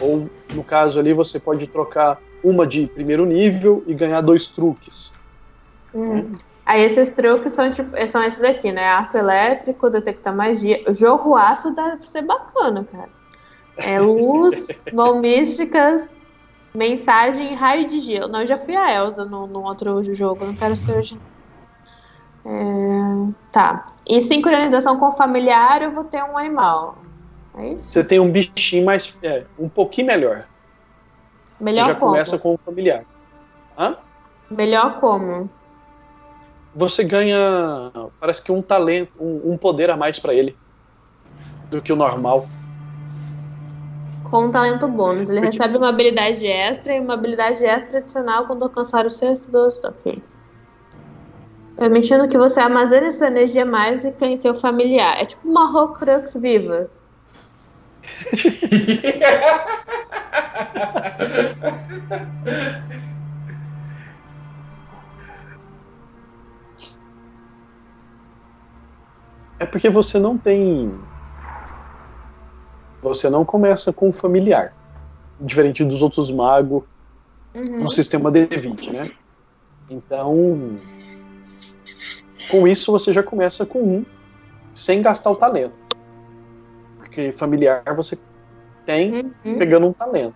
[0.00, 5.12] Ou, no caso ali, você pode trocar uma de primeiro nível e ganhar dois truques.
[5.92, 6.32] Uhum.
[6.66, 8.86] Aí esses truques são, tipo, são esses aqui, né?
[8.86, 10.82] Arco elétrico, detectar magia.
[10.90, 13.10] Jorro aço deve ser bacana, cara.
[13.76, 16.08] É luz, mão místicas,
[16.74, 18.28] mensagem, raio de gelo.
[18.28, 21.18] Não, eu já fui a Elsa no, no outro jogo, não quero ser hoje.
[22.46, 23.86] É, tá.
[24.08, 26.98] E sincronização com o familiar, eu vou ter um animal.
[27.56, 27.76] É?
[27.76, 29.16] Você tem um bichinho mais.
[29.22, 30.46] É, um pouquinho melhor.
[31.60, 32.12] Melhor você já como?
[32.12, 33.04] começa com o familiar.
[33.78, 33.96] Hã?
[34.50, 35.48] Melhor como?
[36.74, 37.38] Você ganha.
[38.18, 40.56] Parece que um talento, um, um poder a mais pra ele
[41.70, 42.48] do que o normal.
[44.30, 45.30] Com um talento bônus.
[45.30, 49.48] Ele Porque- recebe uma habilidade extra e uma habilidade extra adicional quando alcançar o sexto
[49.50, 49.82] dos.
[49.84, 50.20] Ok.
[51.76, 55.20] Permitindo que você armazene sua energia mágica em seu familiar.
[55.20, 56.90] É tipo uma Horcrux viva.
[69.58, 70.92] É porque você não tem.
[73.02, 74.74] Você não começa com familiar.
[75.40, 76.82] Diferente dos outros magos
[77.54, 77.80] Uhum.
[77.80, 79.10] no sistema D20, né?
[79.88, 80.78] Então.
[82.50, 84.04] Com isso você já começa com um,
[84.74, 85.93] sem gastar o talento.
[87.14, 88.18] Porque familiar você
[88.84, 89.56] tem Uhum.
[89.56, 90.34] pegando um talento.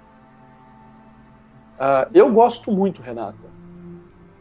[1.77, 3.37] Ah, eu gosto muito, Renata,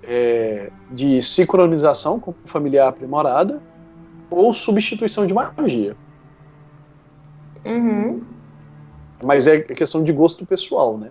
[0.03, 3.59] é, de sincronização com familiar aprimorada
[4.29, 5.97] ou substituição de magia.
[7.65, 8.21] Uhum.
[9.25, 11.09] Mas é questão de gosto pessoal, né?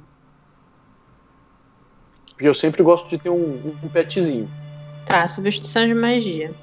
[2.30, 4.48] Porque eu sempre gosto de ter um, um petzinho.
[5.04, 6.54] Tá, substituição de magia.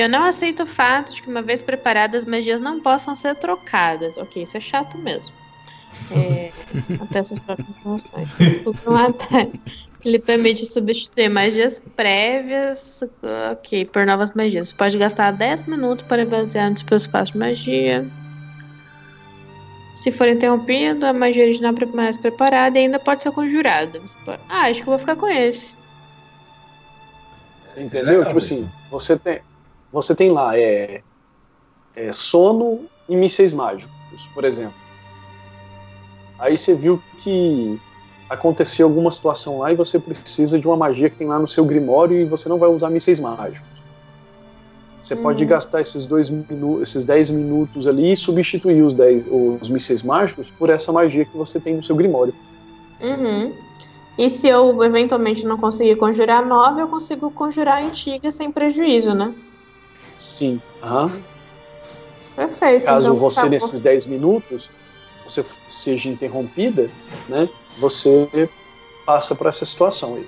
[0.00, 3.34] Eu não aceito o fato de que, uma vez preparadas, as magias não possam ser
[3.36, 4.16] trocadas.
[4.16, 5.34] Ok, isso é chato mesmo.
[6.10, 6.50] É,
[7.00, 8.30] até suas próprias informações.
[8.38, 9.46] Desculpa, matar.
[10.02, 13.02] Ele permite substituir magias prévias,
[13.52, 14.68] ok, por novas magias.
[14.68, 18.08] Você pode gastar 10 minutos para basear no seu espaço de magia.
[19.94, 24.00] Se for interrompido, a magia original mais preparada ainda pode ser conjurada.
[24.00, 25.76] Você pode- Ah, acho que eu vou ficar com esse.
[27.76, 28.22] Entendeu?
[28.22, 29.40] É, tipo assim, você tem,
[29.92, 31.02] você tem lá é,
[31.96, 33.90] é, sono e mísseis mágicos,
[34.34, 34.74] por exemplo.
[36.38, 37.78] Aí você viu que
[38.28, 41.64] aconteceu alguma situação lá e você precisa de uma magia que tem lá no seu
[41.64, 43.82] grimório e você não vai usar mísseis mágicos.
[45.02, 45.50] Você pode Uhum.
[45.50, 49.26] gastar esses dois minu esses 10 minutos ali e substituir os, 10,
[49.60, 52.34] os mísseis mágicos por essa magia que você tem no seu grimório.
[53.02, 53.52] Uhum.
[54.18, 59.14] E se eu eventualmente não conseguir conjurar nova, eu consigo conjurar a antiga sem prejuízo,
[59.14, 59.34] né?
[60.14, 60.60] Sim.
[60.82, 61.10] Aham.
[62.36, 62.84] Perfeito.
[62.86, 64.70] Caso então, você, tá nesses 10 minutos,
[65.24, 66.90] você seja interrompida,
[67.28, 67.48] né?
[67.78, 68.50] Você
[69.04, 70.26] passa por essa situação aí.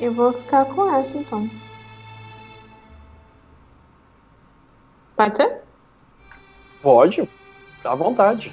[0.00, 1.48] Eu vou ficar com essa então.
[5.16, 5.62] Pode ser?
[6.82, 7.28] Pode,
[7.84, 8.52] à vontade.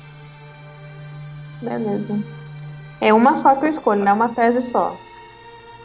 [1.61, 2.17] Beleza.
[2.99, 4.95] É uma só que eu escolho, não é uma tese só.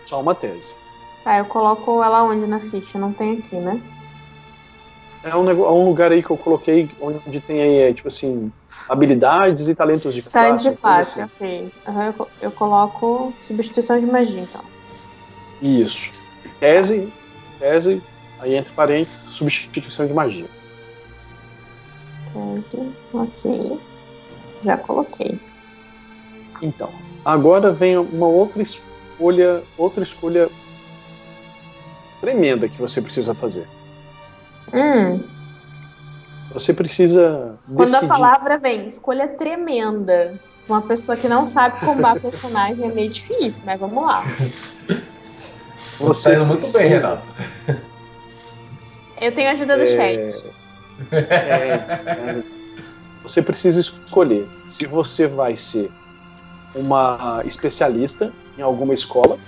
[0.04, 0.76] Só uma tese.
[1.24, 2.98] Tá, eu coloco ela onde na ficha?
[2.98, 3.80] Não tem aqui, né?
[5.26, 8.52] É um, é um lugar aí que eu coloquei onde tem aí, é, tipo assim,
[8.88, 10.70] habilidades e talentos de classe.
[10.70, 11.30] de coisa classe, assim.
[11.34, 11.72] ok.
[11.84, 14.62] Aham, eu, eu coloco substituição de magia, então.
[15.60, 16.12] Isso.
[16.60, 17.12] Tese,
[17.58, 18.00] tese,
[18.38, 20.46] aí entre parênteses, substituição de magia.
[22.32, 22.78] Tese,
[23.12, 23.80] ok.
[24.62, 25.40] Já coloquei.
[26.62, 26.92] Então,
[27.24, 30.48] agora vem uma outra escolha, outra escolha
[32.20, 33.66] tremenda que você precisa fazer.
[34.72, 35.20] Hum,
[36.52, 38.04] Você precisa quando decidir.
[38.04, 40.38] a palavra vem, escolha tremenda.
[40.68, 44.24] Uma pessoa que não sabe combar personagem é meio difícil, mas vamos lá.
[46.00, 47.22] Você tá indo muito bem, Renato.
[49.20, 50.50] Eu tenho a ajuda do É, chat.
[51.12, 52.42] é, é,
[53.22, 55.90] você precisa escolher se você vai ser
[56.74, 59.38] uma especialista em alguma escola.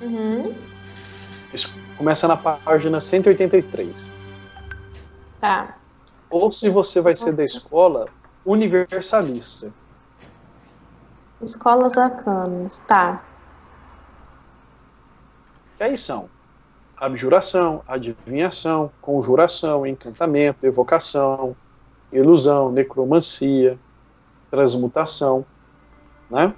[0.00, 0.54] Uhum,
[2.00, 4.10] começa na página 183.
[5.38, 5.76] tá.
[6.30, 8.08] Ou se você vai ser da escola
[8.42, 9.74] universalista.
[11.42, 13.22] Escolas arcanas, tá.
[15.76, 16.30] Que aí são
[16.96, 21.54] abjuração, adivinhação, conjuração, encantamento, evocação,
[22.10, 23.78] ilusão, necromancia,
[24.50, 25.44] transmutação,
[26.30, 26.54] né?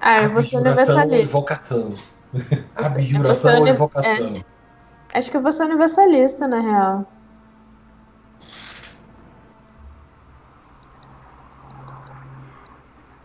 [0.00, 1.24] Ah, eu vou ser universalista.
[1.24, 1.96] Invocação.
[2.76, 4.34] Abjuração ou invocação.
[5.14, 7.06] Acho que eu vou ser universalista, na real.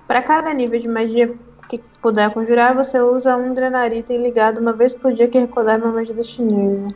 [0.07, 1.35] Para cada nível de magia
[1.67, 5.91] que puder conjurar, você usa um Drenarita ligado uma vez por dia que recordar uma
[5.91, 6.87] magia deste nível.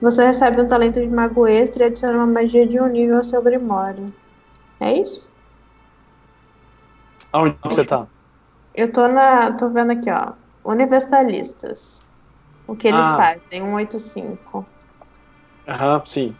[0.00, 3.24] Você recebe um talento de mago extra e adiciona uma magia de um nível ao
[3.24, 4.06] seu grimório.
[4.80, 5.30] É isso?
[7.32, 8.06] Aonde você tá?
[8.74, 9.52] Eu tô na.
[9.52, 10.32] tô vendo aqui, ó.
[10.64, 12.04] Universalistas.
[12.66, 13.16] O que eles Ah.
[13.16, 13.42] fazem?
[13.50, 14.66] 185.
[15.68, 16.36] Aham, sim.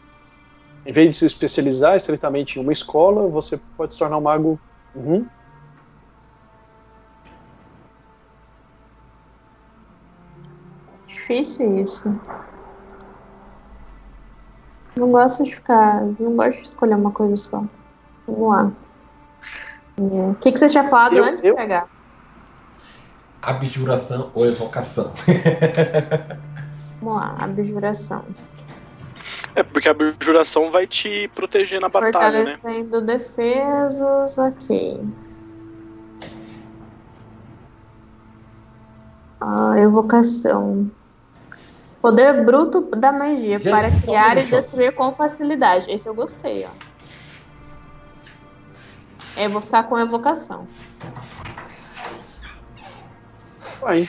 [0.86, 4.58] Em vez de se especializar estritamente em uma escola, você pode se tornar um mago.
[4.94, 5.26] Uhum.
[11.06, 12.10] Difícil isso.
[14.96, 16.02] Não gosto de ficar.
[16.18, 17.64] Não gosto de escolher uma coisa só.
[18.26, 18.72] Vamos lá.
[19.98, 21.88] É, O que, que você tinha falado Eu- antes eu- de pegar?
[23.46, 25.12] Abjuração ou evocação.
[27.00, 28.24] Vamos lá, abjuração.
[29.54, 32.58] É, porque a abjuração vai te proteger na batalha, né?
[32.58, 35.00] Fortalecendo defesas, ok.
[39.40, 40.90] Ah, evocação.
[42.00, 45.90] Poder bruto da magia Gente, para criar e destruir com facilidade.
[45.90, 46.70] Esse eu gostei, ó.
[49.36, 50.66] Eu vou ficar com evocação.
[53.80, 54.06] Vai.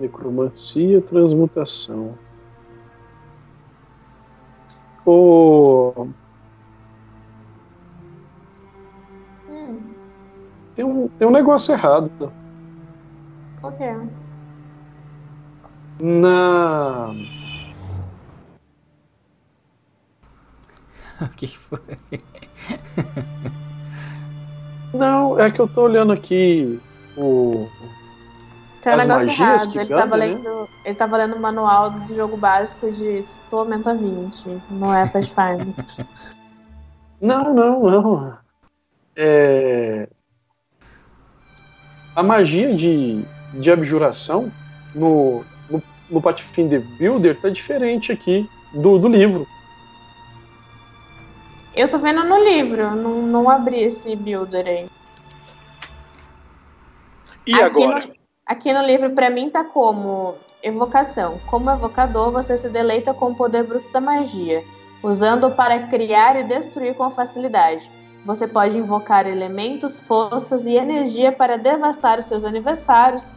[0.00, 2.18] Necromancia, transmutação.
[5.04, 6.14] O...
[9.48, 9.94] Hum,
[10.74, 12.39] Tem, um, tem um negócio errado.
[13.60, 13.96] Qual que é?
[16.00, 17.14] Na.
[21.20, 21.78] O que foi?
[24.94, 26.80] Não, é que eu tô olhando aqui
[27.16, 27.68] o.
[28.80, 29.76] Tem um As negócio magias errado.
[29.76, 30.26] Ele ganham, tava, né?
[30.26, 34.62] lendo, ele tava lendo o manual do jogo básico de Tormenta 20.
[34.70, 35.74] Não é Pathfinder.
[37.20, 38.38] Não, não, não.
[39.14, 40.08] É...
[42.16, 44.50] A magia de, de abjuração
[44.94, 49.46] no, no, no Pathfinder Builder tá diferente aqui do, do livro.
[51.74, 54.86] Eu tô vendo no livro, não, não abri esse builder aí.
[57.46, 58.06] E Aqui agora?
[58.06, 61.38] no- Aqui no livro, pra mim, tá como evocação.
[61.46, 64.64] Como evocador, você se deleita com o poder bruto da magia,
[65.04, 67.88] usando-o para criar e destruir com facilidade.
[68.24, 73.32] Você pode invocar elementos, forças e energia para devastar os seus aniversários,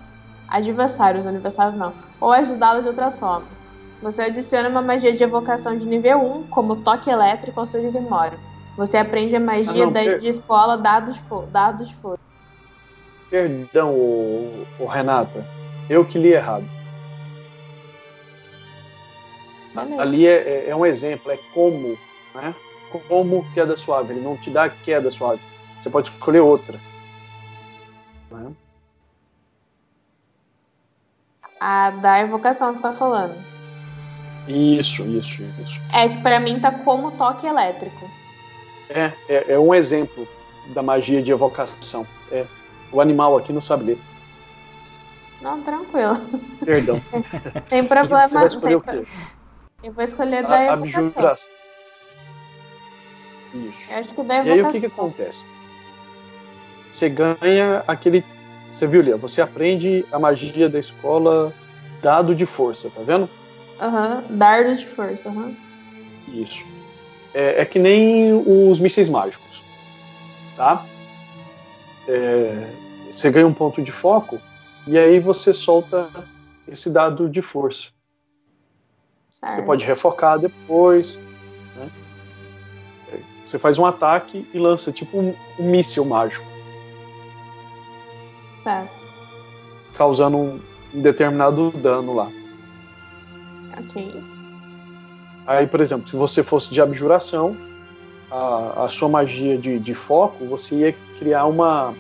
[0.53, 3.67] adversários, aniversários não, ou ajudá-los de outras formas.
[4.01, 8.37] Você adiciona uma magia de evocação de nível 1, como toque elétrico ao seu grimório.
[8.77, 12.17] Você aprende a magia Ah, não, da- per- de escola dados, fo- dados fogo.
[13.29, 15.45] Perdão, o, Renata.
[15.89, 16.65] Eu que li errado.
[19.73, 20.01] Beleza.
[20.01, 20.33] Ali é,
[20.65, 21.97] é- é um exemplo, é como,
[22.35, 22.53] né?
[23.07, 24.13] Como queda suave.
[24.13, 25.41] Ele não te dá queda suave.
[25.79, 26.79] Você pode escolher outra.
[28.31, 28.51] Né?
[31.65, 33.35] A da evocação você tá falando.
[34.49, 35.79] Isso, isso, isso.
[35.93, 38.09] É que pra mim tá como toque elétrico.
[38.89, 40.27] É, é, é um exemplo
[40.73, 42.05] da magia de evocação.
[42.29, 42.45] É,
[42.91, 43.99] o animal aqui não sabe ler.
[45.41, 46.17] Não, tranquilo.
[46.65, 47.01] Perdão.
[47.69, 48.27] Tem problema.
[48.27, 49.05] Você vai escolher o quê?
[49.83, 51.07] Eu vou escolher da A, a evocação.
[51.07, 51.53] abjuração.
[53.53, 53.91] Isso.
[53.91, 54.69] Eu acho que da E aí evocação.
[54.69, 55.45] o que, que acontece?
[56.91, 58.23] Você ganha aquele.
[58.73, 59.17] Você viu, Lia?
[59.17, 61.53] Você aprende a magia da escola
[62.01, 63.29] dado de força, tá vendo?
[63.79, 65.55] Aham, dardo de força, aham.
[66.27, 66.65] Isso.
[67.35, 69.63] É, é que nem os mísseis mágicos.
[70.57, 70.83] Tá?
[72.07, 72.67] É,
[73.09, 74.41] você ganha um ponto de foco
[74.87, 76.09] e aí você solta
[76.67, 77.89] esse dado de força.
[79.29, 79.65] Você Certo.
[79.65, 81.19] pode refocar depois.
[81.75, 81.89] né?
[83.45, 86.45] Você faz um ataque e lança tipo um, um míssil mágico,
[88.63, 89.07] Certo.
[89.93, 90.61] causando um,
[90.93, 92.31] um determinado dano lá.
[93.77, 94.23] Ok.
[95.45, 97.57] Aí, por exemplo, se você fosse de abjuração,
[98.31, 101.93] a, a sua magia de, de foco, você ia criar uma,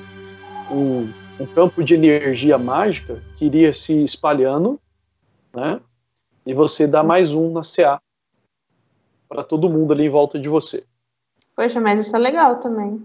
[0.71, 4.79] um, um campo de energia mágica que iria se espalhando,
[5.53, 5.81] né?
[6.45, 8.01] E você dá mais um na CA
[9.27, 10.85] para todo mundo ali em volta de você.
[11.55, 13.01] Poxa, mas isso é legal também.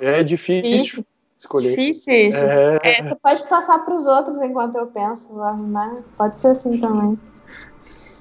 [0.00, 1.04] É difícil
[1.38, 1.76] escolher.
[1.76, 2.44] Difícil isso.
[2.44, 6.02] É, É, tu pode passar pros outros enquanto eu penso, né?
[6.16, 7.18] Pode ser assim também.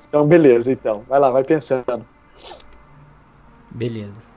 [0.07, 1.03] então, beleza, então.
[1.07, 2.05] Vai lá, vai pensando.
[3.71, 4.29] Beleza.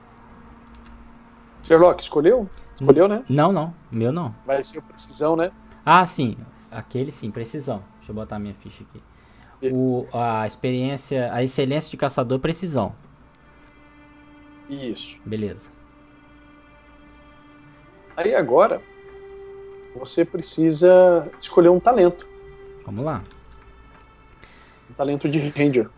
[1.63, 2.49] Sherlock, escolheu?
[2.75, 3.23] Escolheu, né?
[3.29, 3.73] Não, não.
[3.91, 4.35] Meu não.
[4.45, 5.51] Vai ser precisão, né?
[5.85, 6.37] Ah, sim.
[6.69, 7.83] Aquele sim, precisão.
[7.97, 9.01] Deixa eu botar minha ficha aqui.
[9.73, 12.93] O, a experiência, a excelência de caçador, precisão.
[14.69, 15.17] Isso.
[15.25, 15.69] Beleza.
[18.15, 18.81] Aí agora,
[19.95, 22.27] você precisa escolher um talento.
[22.85, 23.23] Vamos lá.
[24.89, 25.89] Um talento de ranger.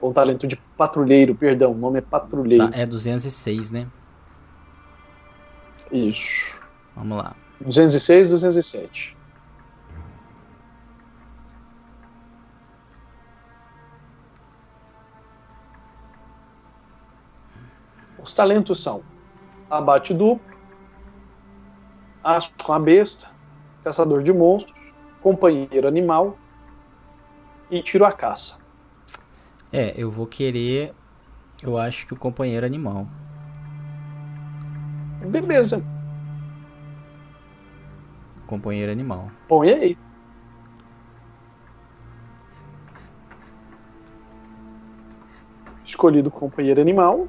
[0.00, 1.72] Ou um talento de patrulheiro, perdão.
[1.72, 2.70] O nome é patrulheiro.
[2.70, 3.86] Tá, é 206, né?
[5.90, 6.60] Isso.
[6.94, 7.34] Vamos lá.
[7.60, 9.16] 206, 207.
[18.22, 19.02] Os talentos são
[19.70, 20.56] abate duplo,
[22.22, 23.28] aço com a besta,
[23.84, 24.92] caçador de monstros,
[25.22, 26.36] companheiro animal
[27.70, 28.58] e tiro a caça.
[29.72, 30.92] É, eu vou querer.
[31.62, 33.06] Eu acho que o companheiro animal.
[35.28, 35.84] Beleza,
[38.46, 39.30] Companheiro animal.
[39.46, 39.98] põe aí.
[45.84, 47.28] Escolhido o companheiro animal.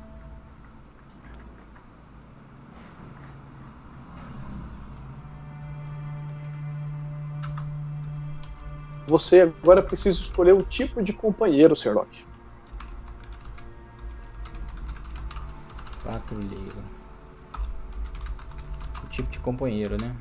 [9.12, 12.26] Você agora precisa escolher o tipo de companheiro, Sherlock.
[16.02, 16.82] Patrulheiro.
[19.04, 20.16] O tipo de companheiro, né?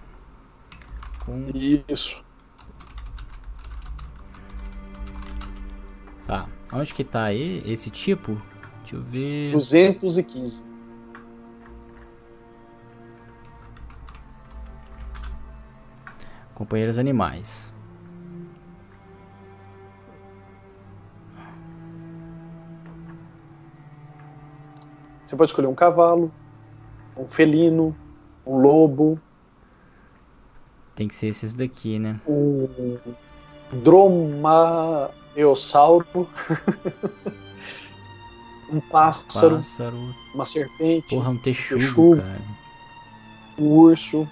[1.24, 1.52] Com.
[1.86, 2.24] Isso.
[6.26, 6.48] Tá.
[6.72, 8.42] Onde que tá aí esse tipo?
[8.80, 9.52] Deixa eu ver.
[9.52, 10.64] 215.
[16.54, 17.72] Companheiros animais.
[25.30, 26.32] Você pode escolher um cavalo,
[27.16, 27.96] um felino,
[28.44, 29.16] um lobo,
[30.96, 32.20] Tem que ser esses daqui, né?
[32.26, 32.98] um
[33.72, 36.04] dromaeossauro,
[38.72, 39.96] um pássaro, Pássaro.
[40.34, 42.16] uma serpente, Porra, um texugo, Texugo.
[42.16, 42.40] cara.
[43.56, 44.28] um urso.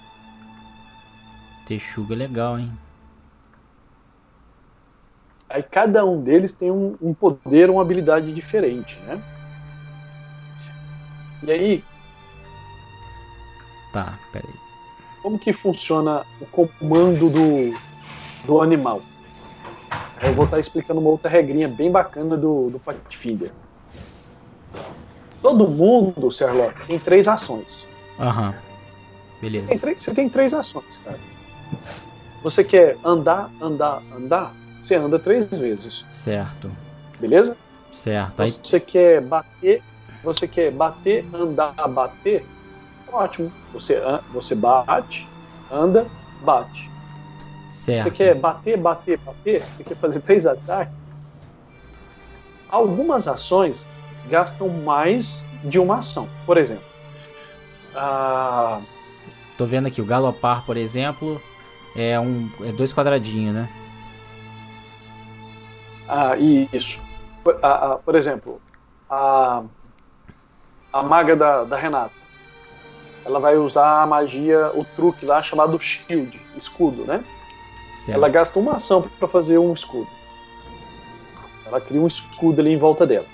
[1.65, 2.77] Texugo é legal, hein?
[5.47, 9.23] Aí cada um deles tem um, um poder, uma habilidade diferente, né?
[11.43, 11.83] E aí,
[13.93, 14.53] Tá, peraí.
[15.23, 17.73] como que funciona o comando do,
[18.45, 19.01] do animal?
[20.21, 23.51] Eu vou estar explicando uma outra regrinha bem bacana do, do Pathfinder.
[25.41, 27.87] Todo mundo, Sherlock, tem três ações.
[28.19, 28.53] Aham.
[29.41, 29.67] Beleza.
[29.67, 31.19] Tem três- você tem três ações, cara.
[32.43, 34.53] Você quer andar, andar, andar?
[34.81, 36.69] Você anda três vezes, Certo.
[37.19, 37.55] beleza?
[37.91, 38.41] Certo.
[38.41, 39.81] Aí, Você quer bater,
[40.23, 42.45] você quer bater, andar, bater?
[43.11, 43.51] Ótimo.
[43.73, 43.99] Você,
[44.33, 45.27] você bate,
[45.71, 46.07] anda,
[46.41, 46.89] bate.
[47.73, 48.03] certo.
[48.03, 49.63] Você quer bater, bater, bater?
[49.71, 50.93] Você quer fazer três ataques?
[52.69, 53.89] Algumas ações
[54.29, 56.29] gastam mais de uma ação.
[56.45, 56.83] Por exemplo,
[57.95, 58.79] a-
[59.57, 61.41] tô vendo aqui, o galopar, por exemplo,
[61.95, 63.69] é um é dois quadradinhos, né?
[66.07, 66.99] Ah, isso.
[67.43, 67.55] Por,
[68.05, 68.61] por exemplo,
[69.09, 69.63] a,
[70.91, 72.13] a maga da, da Renata.
[73.25, 77.23] Ela vai usar a magia, o truque lá chamado shield, escudo, né?
[77.97, 78.15] Certo.
[78.17, 80.07] Ela gasta uma ação para fazer um escudo.
[81.65, 83.27] Ela cria um escudo ali em volta dela.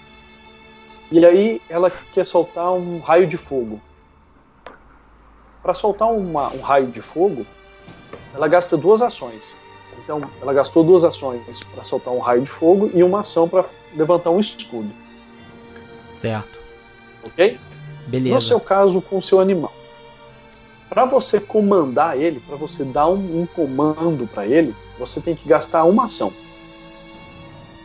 [1.12, 3.80] E aí ela quer soltar um raio de fogo.
[5.62, 7.46] Para soltar uma- um raio de fogo,
[8.34, 9.56] ela gasta duas ações.
[10.04, 13.64] Então, ela gastou duas ações para soltar um raio de fogo e uma ação para
[13.96, 14.92] levantar um escudo,
[16.12, 16.60] Certo.
[17.26, 17.60] Ok?
[18.08, 18.36] Beleza.
[18.36, 19.74] No seu caso, com o seu animal.
[20.90, 25.48] Para você comandar ele, para você dar um, um comando para ele, você tem que
[25.48, 26.32] gastar uma ação.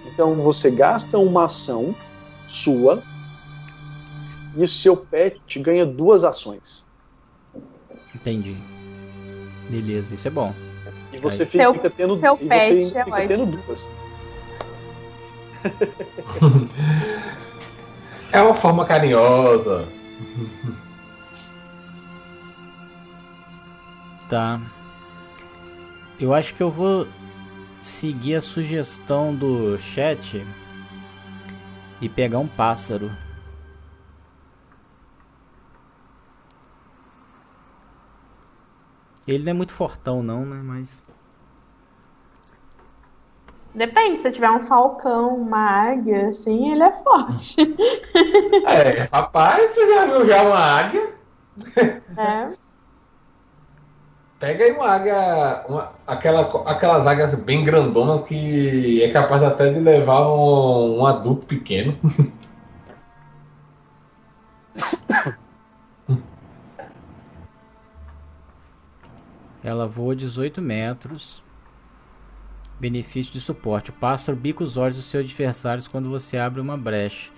[0.06, 1.94] Então você gasta uma ação
[2.46, 3.02] sua
[4.56, 6.86] e o seu pet ganha duas ações.
[8.14, 8.56] Entendi.
[9.70, 10.52] Beleza, isso é bom.
[11.12, 11.50] E você Aí.
[11.50, 13.90] Seu- fica tendo, seu e pet você é fica tendo duas.
[18.32, 19.88] É uma forma carinhosa.
[24.28, 24.60] Tá.
[26.20, 27.08] Eu acho que eu vou
[27.82, 30.46] seguir a sugestão do chat
[32.00, 33.10] e pegar um pássaro.
[39.26, 40.60] Ele não é muito fortão não, né?
[40.62, 41.02] Mas
[43.74, 47.56] Depende, se tiver um falcão, uma águia, assim, ele é forte.
[48.66, 51.14] É, rapaz, você já viu já uma águia?
[52.16, 52.48] É.
[54.38, 56.40] Pega aí uma águia, uma- aquela,
[56.70, 61.96] aquelas águias bem grandonas que é capaz até de levar um, um adulto pequeno.
[69.62, 71.42] ela voa 18 metros.
[72.80, 73.90] Benefício de suporte.
[73.90, 77.30] O pássaro bica os olhos dos seus adversários quando você abre uma brecha.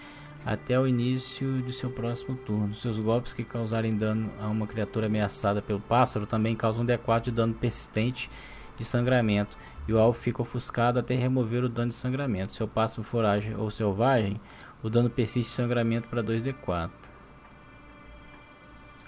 [0.47, 2.73] Até o início do seu próximo turno.
[2.73, 7.23] Seus golpes que causarem dano a uma criatura ameaçada pelo pássaro também causam um D4
[7.23, 8.31] de dano persistente
[8.77, 9.59] de sangramento.
[9.89, 12.53] E o alvo fica ofuscado até remover o dano de sangramento.
[12.53, 14.41] Se o pássaro for ágil ou selvagem,
[14.81, 16.91] o dano persiste de sangramento para 2D4.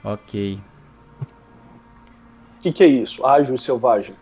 [0.02, 0.60] Ok.
[1.20, 3.24] O que, que é isso?
[3.24, 4.16] Ágil selvagem.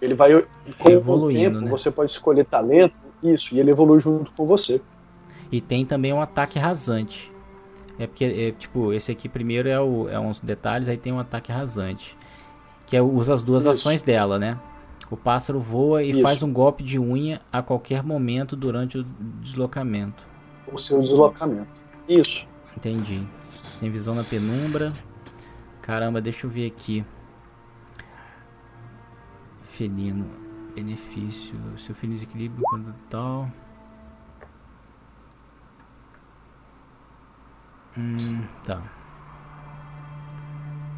[0.00, 0.42] Ele vai
[0.78, 1.70] com Evoluindo, o tempo, né?
[1.70, 4.80] você pode escolher talento, isso, e ele evolui junto com você.
[5.50, 7.32] E tem também um ataque rasante.
[7.98, 11.18] É porque, é, tipo, esse aqui primeiro é, o, é uns detalhes, aí tem um
[11.18, 12.16] ataque rasante.
[12.86, 13.70] Que é, usa as duas Isso.
[13.70, 14.58] ações dela, né?
[15.10, 16.22] O pássaro voa e Isso.
[16.22, 19.04] faz um golpe de unha a qualquer momento durante o
[19.40, 20.22] deslocamento.
[20.70, 21.82] O seu deslocamento.
[22.08, 22.46] Isso.
[22.76, 23.26] Entendi.
[23.80, 24.92] Tem visão na penumbra.
[25.82, 27.04] Caramba, deixa eu ver aqui.
[29.78, 30.26] Felino.
[30.74, 31.56] Benefício.
[31.78, 33.48] Seu felino desequilíbrio quando tal.
[37.96, 38.82] Hum, tá.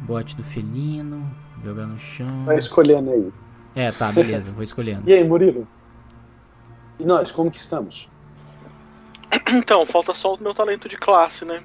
[0.01, 1.31] Bote do felino.
[1.63, 2.43] Jogar no chão.
[2.43, 3.31] Vai escolhendo aí.
[3.75, 4.51] É, tá, beleza.
[4.51, 5.03] Vou escolhendo.
[5.07, 5.67] E aí, Murilo?
[6.99, 8.09] E nós, como que estamos?
[9.53, 11.61] Então, falta só o meu talento de classe, né?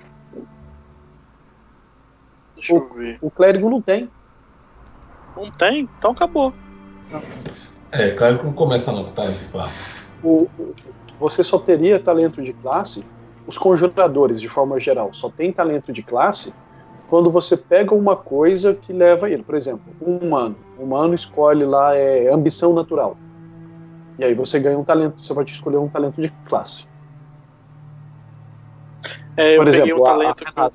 [2.57, 3.19] Deixa eu ver.
[3.23, 4.11] O clérigo não tem.
[5.37, 5.89] Não tem?
[5.99, 6.53] Então acabou.
[7.93, 9.23] É, claro que não começa não, tá?
[9.51, 9.71] Claro.
[10.23, 10.75] O, o-
[11.19, 13.07] você só teria talento de classe,
[13.47, 16.55] os conjuradores, de forma geral, só tem talento de classe
[17.07, 19.43] quando você pega uma coisa que leva ele.
[19.45, 20.59] Por exemplo, um humano.
[20.77, 23.19] Um humano escolhe lá é, ambição natural.
[24.19, 26.89] E aí você ganha um talento, você pode escolher um talento de classe.
[29.37, 30.45] É, eu Por exemplo, um talento.
[30.57, 30.71] a.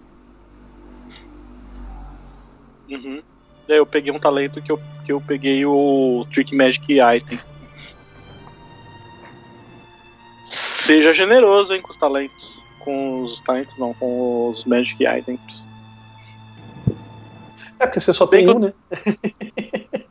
[2.88, 3.22] Uhum.
[3.68, 4.80] Daí eu peguei um talento que eu,
[5.12, 7.40] eu peguei o Trick Magic Item.
[10.44, 12.60] Seja generoso, hein, com os talentos.
[12.80, 15.68] Com os talentos, não, com os Magic Items.
[17.80, 18.74] É porque você só tem Bem um, né?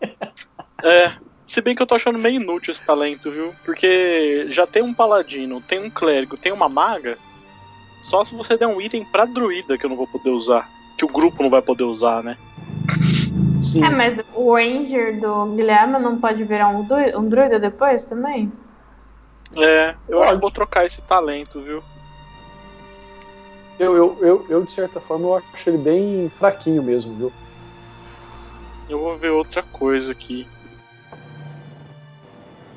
[0.82, 1.12] É,
[1.44, 3.54] se bem que eu tô achando meio inútil esse talento, viu?
[3.64, 7.18] Porque já tem um paladino, tem um clérigo, tem uma maga.
[8.02, 10.70] Só se você der um item pra druida que eu não vou poder usar.
[10.96, 12.38] Que o grupo não vai poder usar, né?
[13.62, 13.84] Sim.
[13.84, 16.86] É, mas o Ranger do Guilherme não pode virar um,
[17.16, 18.52] um druida depois também?
[19.56, 20.34] É, eu acho Pode.
[20.34, 21.82] que vou trocar esse talento, viu?
[23.78, 27.32] Eu, eu, eu, eu, de certa forma, eu acho ele bem fraquinho mesmo, viu?
[28.88, 30.46] Eu vou ver outra coisa aqui.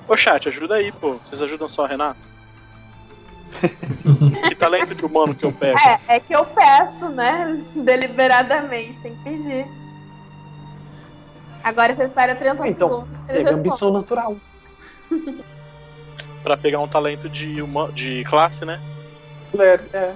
[0.07, 1.13] Ô chat, ajuda aí, pô.
[1.13, 2.19] Vocês ajudam só a Renata?
[4.47, 5.77] que talento de humano que eu pego?
[5.79, 7.63] É, é que eu peço, né?
[7.75, 9.82] Deliberadamente, tem que pedir.
[11.64, 13.09] Agora você espera 30 Então, segundos.
[13.28, 13.59] Teve respondem.
[13.59, 14.36] ambição natural.
[16.43, 18.82] Pra pegar um talento de, uma, de classe, né?
[19.57, 20.16] É, é.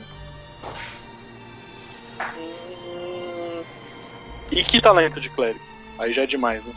[2.37, 3.61] Hum,
[4.51, 5.63] E que talento de clérigo?
[5.99, 6.73] Aí já é demais, né?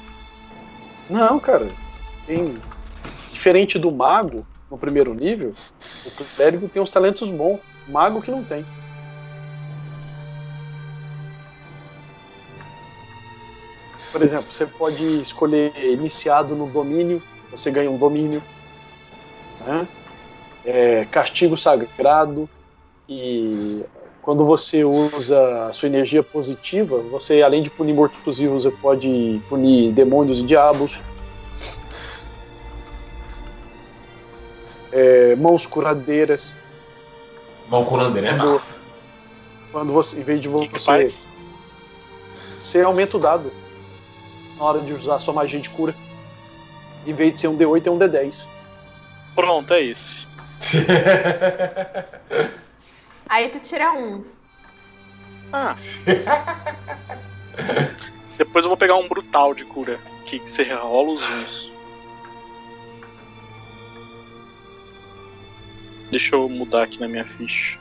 [1.09, 1.68] Não, cara.
[2.27, 2.57] Tem...
[3.33, 5.55] Diferente do mago, no primeiro nível,
[6.05, 7.59] o clérigo tem uns talentos bons.
[7.89, 8.66] O mago que não tem.
[14.12, 18.42] Por exemplo, você pode escolher iniciado no domínio, você ganha um domínio.
[19.61, 19.86] Né?
[20.64, 22.48] É, castigo sagrado.
[23.08, 23.84] E
[24.22, 29.92] quando você usa a sua energia positiva, você, além de punir mortos-vivos, você pode punir
[29.92, 31.00] demônios e diabos.
[34.92, 36.58] É, mãos curadeiras.
[37.68, 38.62] Mão curandeira é Quando,
[39.70, 41.06] quando você, em vez de O que, que você,
[42.58, 43.52] você aumenta o dado
[44.61, 45.96] na hora de usar a sua magia de cura.
[47.06, 48.46] Em vez de ser um D8, é um D10.
[49.34, 50.28] Pronto, é esse.
[53.26, 54.22] Aí tu tira um.
[55.50, 55.74] Ah.
[58.36, 59.98] Depois eu vou pegar um brutal de cura.
[60.26, 61.70] Que você rola os uns.
[66.11, 67.80] Deixa eu mudar aqui na minha ficha.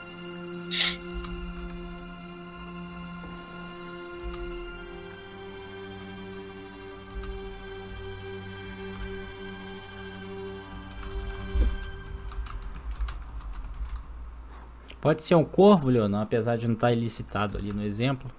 [15.02, 18.30] Pode ser um corvo, Leonão, apesar de não estar ilicitado ali no exemplo.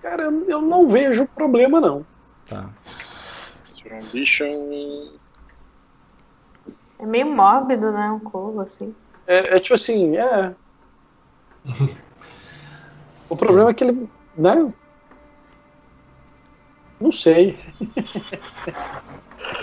[0.00, 2.06] Cara, eu não vejo problema, não.
[2.46, 2.70] Tá.
[4.12, 4.44] Deixa
[6.98, 8.10] É meio mórbido, né?
[8.10, 8.94] Um corvo, assim.
[9.26, 10.54] É, é tipo assim, é.
[13.28, 14.08] o problema é que ele.
[14.36, 14.72] Né?
[17.00, 17.58] Não sei.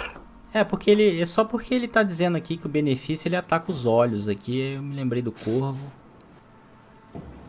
[0.56, 1.22] É, porque ele.
[1.22, 4.76] É só porque ele tá dizendo aqui que o benefício ele ataca os olhos aqui.
[4.76, 5.92] Eu me lembrei do corvo.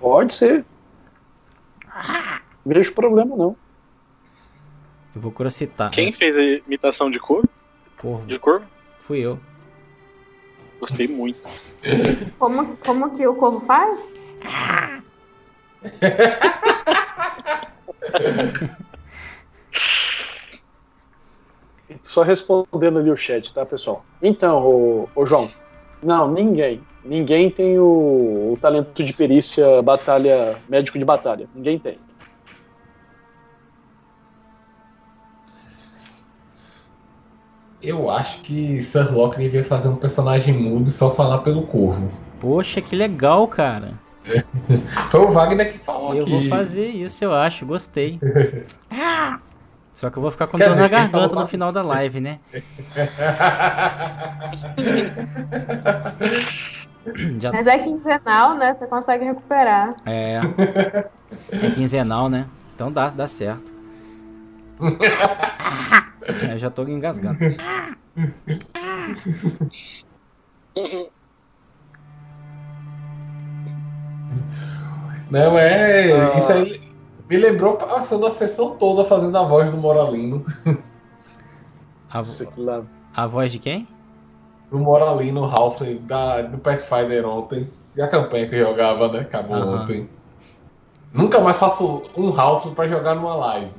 [0.00, 0.66] Pode ser.
[1.84, 3.56] Não vejo problema, não.
[5.14, 5.92] Eu vou crocitar.
[5.92, 7.48] Quem fez a imitação de cor?
[7.96, 8.26] Corvo.
[8.26, 8.64] De cor?
[8.98, 9.38] Fui eu.
[10.80, 11.48] Gostei muito.
[12.40, 14.12] Como, como que o corvo faz?
[22.02, 24.04] Só respondendo ali o chat, tá, pessoal?
[24.22, 25.50] Então, ô, ô João.
[26.02, 26.80] Não, ninguém.
[27.04, 31.48] Ninguém tem o, o talento de perícia batalha, médico de batalha.
[31.54, 31.98] Ninguém tem.
[37.82, 42.10] Eu acho que Sir Locke devia fazer um personagem mudo e só falar pelo corvo.
[42.40, 43.94] Poxa, que legal, cara.
[45.10, 46.30] Foi o Wagner que falou Eu aqui.
[46.32, 47.64] vou fazer isso, eu acho.
[47.64, 48.18] Gostei.
[48.90, 49.38] Ah!
[49.96, 52.38] Só que eu vou ficar com dor na garganta no final da live, né?
[57.40, 58.76] Já Mas é quinzenal, né?
[58.78, 59.94] Você consegue recuperar.
[60.04, 60.38] é.
[61.50, 62.46] É quinzenal, né?
[62.74, 63.72] Então dá, dá certo.
[66.50, 67.38] Eu já tô engasgando.
[75.30, 76.38] Não, é.
[76.38, 76.85] Isso aí
[77.28, 80.44] me lembrou passando a sessão toda fazendo a voz do Moralino.
[82.10, 82.20] A,
[82.58, 82.84] lá.
[83.14, 83.86] a voz de quem?
[84.70, 87.70] Do Moralino Ralph da, do Pathfinder ontem.
[87.96, 89.20] E a campanha que eu jogava, né?
[89.20, 89.82] Acabou Aham.
[89.82, 90.08] ontem.
[91.12, 93.72] Nunca mais faço um Ralph pra jogar numa live.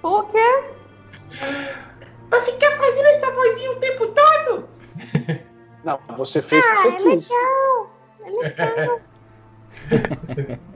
[0.00, 0.64] Por quê?
[2.30, 4.68] Pra ficar fazendo essa vozinha o tempo todo?
[5.84, 7.30] Não, você fez porque você quis.
[7.30, 9.15] E-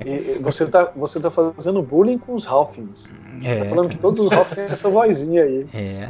[0.05, 3.09] e você, tá, você tá fazendo bullying com os Halflings.
[3.43, 5.67] Tá É, falando que todos os Halflings têm essa vozinha aí.
[5.73, 6.09] é.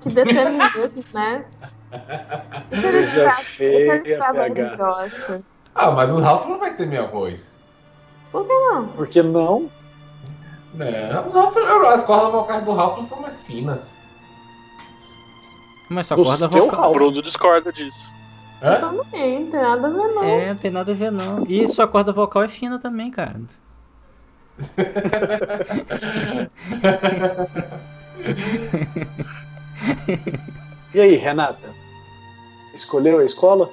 [0.00, 1.44] Que determinismo, né?
[2.80, 4.32] Coisa feia, PH.
[4.32, 4.76] PH.
[4.76, 5.42] grossa.
[5.74, 7.42] Ah, mas o Ralph não vai ter minha voz.
[8.32, 8.88] Por que não?
[8.88, 9.70] Por que não?
[10.72, 11.56] Não, o Ralph,
[11.94, 13.80] as cordas vocais do Ralph são mais finas.
[15.90, 16.66] Mas Do corda vocal.
[16.68, 16.94] O Ralph.
[16.94, 18.10] Bruno discorda disso.
[18.62, 18.78] Hã?
[18.78, 20.24] Também, não tem nada a ver, não.
[20.24, 21.44] É, não tem nada a ver não.
[21.48, 23.40] E sua corda vocal é fina também, cara.
[30.92, 31.72] E aí, Renata?
[32.74, 33.70] Escolheu a escola?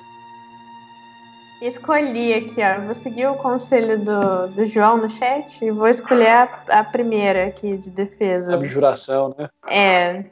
[1.61, 2.81] Escolhi aqui, ó.
[2.85, 7.47] Vou seguir o conselho do, do João no chat e vou escolher a, a primeira
[7.47, 8.53] aqui de defesa.
[8.53, 9.49] Abjuração, né?
[9.67, 10.23] É,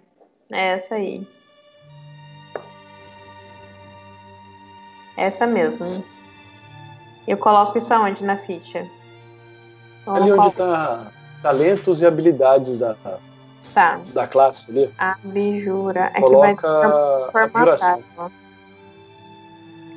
[0.51, 1.27] é essa aí.
[5.17, 6.03] Essa mesmo.
[7.27, 8.87] Eu coloco isso aonde na ficha?
[10.05, 11.11] Ou Ali onde tá
[11.41, 12.95] talentos e habilidades da,
[13.73, 13.99] Tá.
[14.13, 14.93] da classe ali.
[14.97, 16.11] Abjura.
[16.13, 18.01] É que vai Coloca ficar abjuração.
[18.01, 18.31] formatável.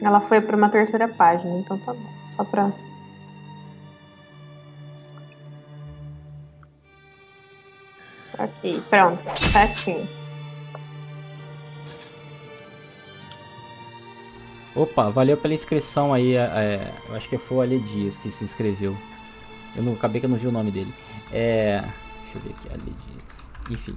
[0.01, 2.09] Ela foi pra uma terceira página, então tá bom.
[2.31, 2.71] Só pra.
[8.39, 9.23] Aqui, pronto.
[9.51, 10.09] Certinho.
[14.81, 16.37] Opa, valeu pela inscrição aí.
[16.37, 18.97] é, eu acho que foi o Ale Dias que se inscreveu.
[19.77, 20.93] Eu não acabei que eu não vi o nome dele.
[21.33, 21.83] É.
[22.23, 23.51] Deixa eu ver aqui, Ale Dias.
[23.71, 23.97] Enfim.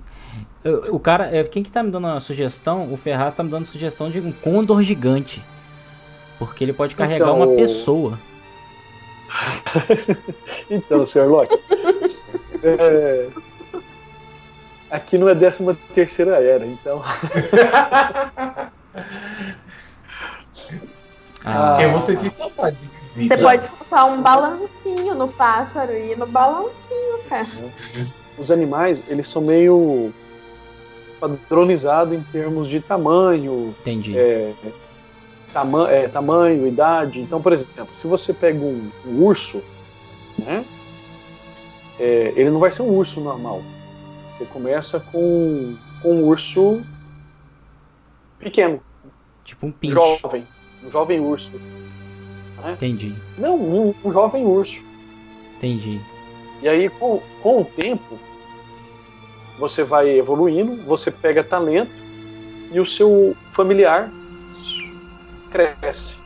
[0.63, 1.35] Eu- O cara.
[1.35, 2.91] é, Quem que tá me dando a sugestão?
[2.91, 5.43] O Ferraz tá me dando sugestão de um condor gigante.
[6.39, 8.19] Porque ele pode carregar Então, uma o- pessoa.
[10.69, 11.27] Então, Sr.
[11.29, 11.57] Locke.
[12.63, 13.27] é,
[14.89, 17.01] Aqui não é 13 terceira era, então.
[21.43, 21.77] Ah.
[21.81, 22.77] Eu vou sentir saudade
[23.15, 27.47] Você pode colocar um balancinho no pássaro e ir no balancinho, cara.
[28.37, 30.13] Os animais, eles são meio
[31.19, 34.17] padronizados em termos de tamanho, entendi.
[34.17, 34.53] é,
[35.53, 37.21] tama é, tamanho, idade.
[37.21, 39.63] Então, por exemplo, se você pega um, um urso,
[40.37, 40.65] né,
[41.99, 43.61] é, ele não vai ser um urso normal.
[44.27, 46.81] Você começa com, com um urso
[48.39, 48.81] pequeno,
[49.43, 49.93] Tipo um pinche.
[49.93, 50.47] jovem,
[50.85, 51.53] um jovem urso.
[52.73, 53.15] Entendi.
[53.37, 54.83] Não, um, um jovem urso.
[55.57, 55.99] Entendi.
[56.61, 58.19] E aí, com, com o tempo,
[59.57, 61.91] você vai evoluindo, você pega talento
[62.71, 64.11] e o seu familiar
[65.49, 66.17] cresce.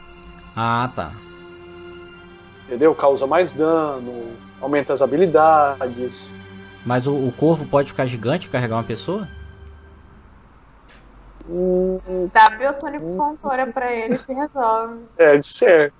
[0.55, 1.11] Ah, tá.
[2.65, 2.93] Entendeu?
[2.95, 4.31] Causa mais dano,
[4.61, 6.31] aumenta as habilidades.
[6.85, 9.27] Mas o, o corvo pode ficar gigante e carregar uma pessoa?
[11.47, 11.99] Hum,
[12.33, 15.03] Dá biotônico fontora pra ele que resolve.
[15.17, 15.93] é, de ser.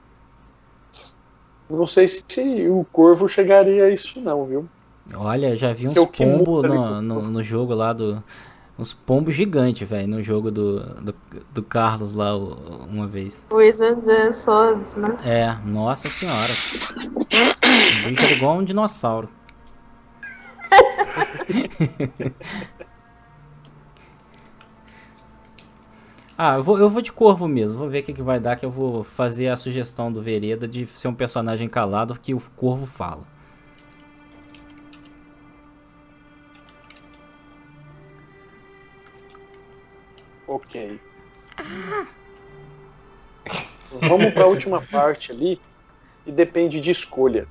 [1.70, 4.68] Não sei se o corvo chegaria a isso, não, viu?
[5.16, 8.24] Olha, já vi uns pombos muda no, no, no jogo lá do.
[8.78, 11.16] Uns pombos gigantes, velho, no jogo do, do,
[11.54, 13.46] do Carlos lá o- uma vez.
[13.50, 15.16] Wizard and Swords, né?
[15.24, 16.52] É, nossa senhora.
[18.04, 19.30] O bicho era igual um dinossauro.
[26.38, 27.79] ah, eu vou, eu vou de corvo mesmo.
[27.79, 30.67] Vou ver o que, que vai dar, que eu vou fazer a sugestão do Vereda
[30.67, 33.23] de ser um personagem calado que o corvo fala.
[40.47, 40.99] Ok.
[44.01, 45.59] Vamos para a última parte ali,
[46.25, 47.47] e depende de escolha.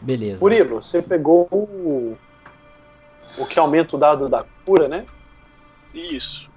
[0.00, 0.40] Beleza.
[0.40, 2.16] Murilo, você pegou o,
[3.38, 5.06] o que aumenta o dado da cura, né?
[5.94, 6.50] Isso.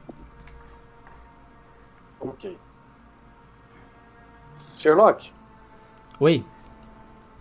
[2.20, 2.58] Ok.
[4.76, 5.32] Sherlock,
[6.20, 6.46] Oi?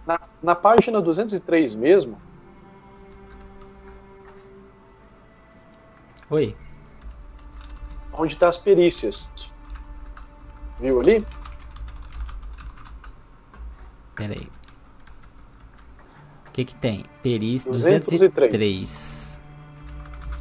[0.06, 2.20] na, na página 203 mesmo,
[6.30, 6.56] Oi?
[8.12, 9.30] onde está as perícias.
[10.80, 11.24] Viu ali?
[14.14, 14.50] Pera aí.
[16.46, 17.04] O que que tem?
[17.22, 18.20] Perícia 203.
[18.32, 19.40] 203.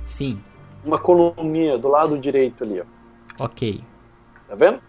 [0.06, 0.42] Sim,
[0.86, 3.44] Uma coluninha do lado direito ali, ó.
[3.44, 3.84] ok.
[4.48, 4.80] Tá vendo?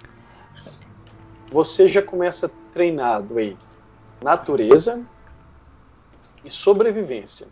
[1.51, 3.57] Você já começa treinado aí
[4.23, 5.07] natureza
[6.45, 7.49] e sobrevivência.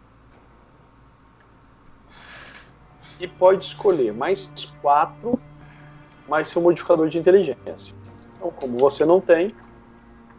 [3.18, 5.38] E pode escolher mais quatro,
[6.28, 7.94] mais seu modificador de inteligência.
[8.36, 9.54] Então, como você não tem,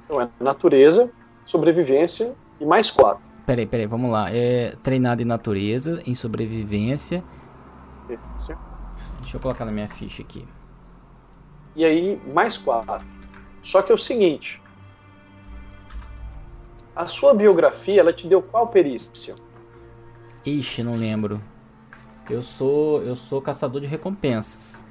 [0.02, 1.12] então é natureza,
[1.44, 3.24] sobrevivência e mais quatro.
[3.46, 4.30] Peraí, peraí, vamos lá.
[4.32, 7.24] É treinado em natureza, em sobrevivência.
[8.08, 10.48] Deixa eu colocar na minha ficha aqui.
[11.76, 13.06] E aí, mais quatro.
[13.62, 14.62] Só que é o seguinte:
[16.96, 19.36] a sua biografia, ela te deu qual perícia?
[20.46, 21.42] Ixi, não lembro.
[22.30, 24.82] Eu sou, eu sou caçador de recompensas.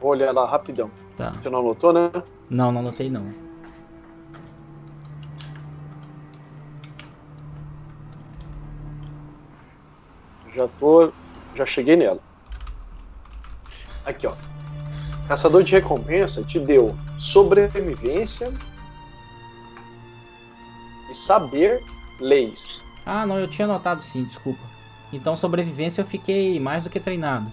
[0.00, 0.90] Vou olhar lá rapidão.
[1.16, 1.32] Tá.
[1.32, 2.10] Você não anotou, né?
[2.48, 3.32] Não, não anotei não.
[10.54, 11.12] Já tô.
[11.54, 12.20] Já cheguei nela.
[14.04, 14.34] Aqui, ó.
[15.28, 18.52] Caçador de recompensa te deu sobrevivência
[21.10, 21.84] e saber
[22.20, 22.84] leis.
[23.06, 24.60] Ah, não, eu tinha anotado sim, desculpa.
[25.12, 27.50] Então, sobrevivência eu fiquei mais do que treinado.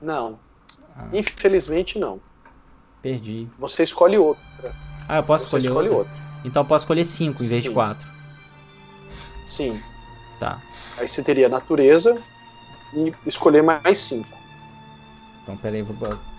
[0.00, 0.38] Não.
[0.96, 1.06] Ah.
[1.12, 2.20] Infelizmente não.
[3.00, 3.48] Perdi.
[3.58, 4.74] Você escolhe outra.
[5.08, 6.14] Ah, eu posso Você escolher escolhe outra?
[6.14, 6.26] outra.
[6.44, 7.74] Então eu posso escolher 5 em vez de Sim.
[7.74, 8.08] 4.
[9.46, 9.82] Sim.
[10.40, 10.60] Tá.
[10.98, 12.20] Aí você teria natureza
[12.96, 14.36] e escolher mais cinco.
[15.42, 15.94] Então, peraí, vou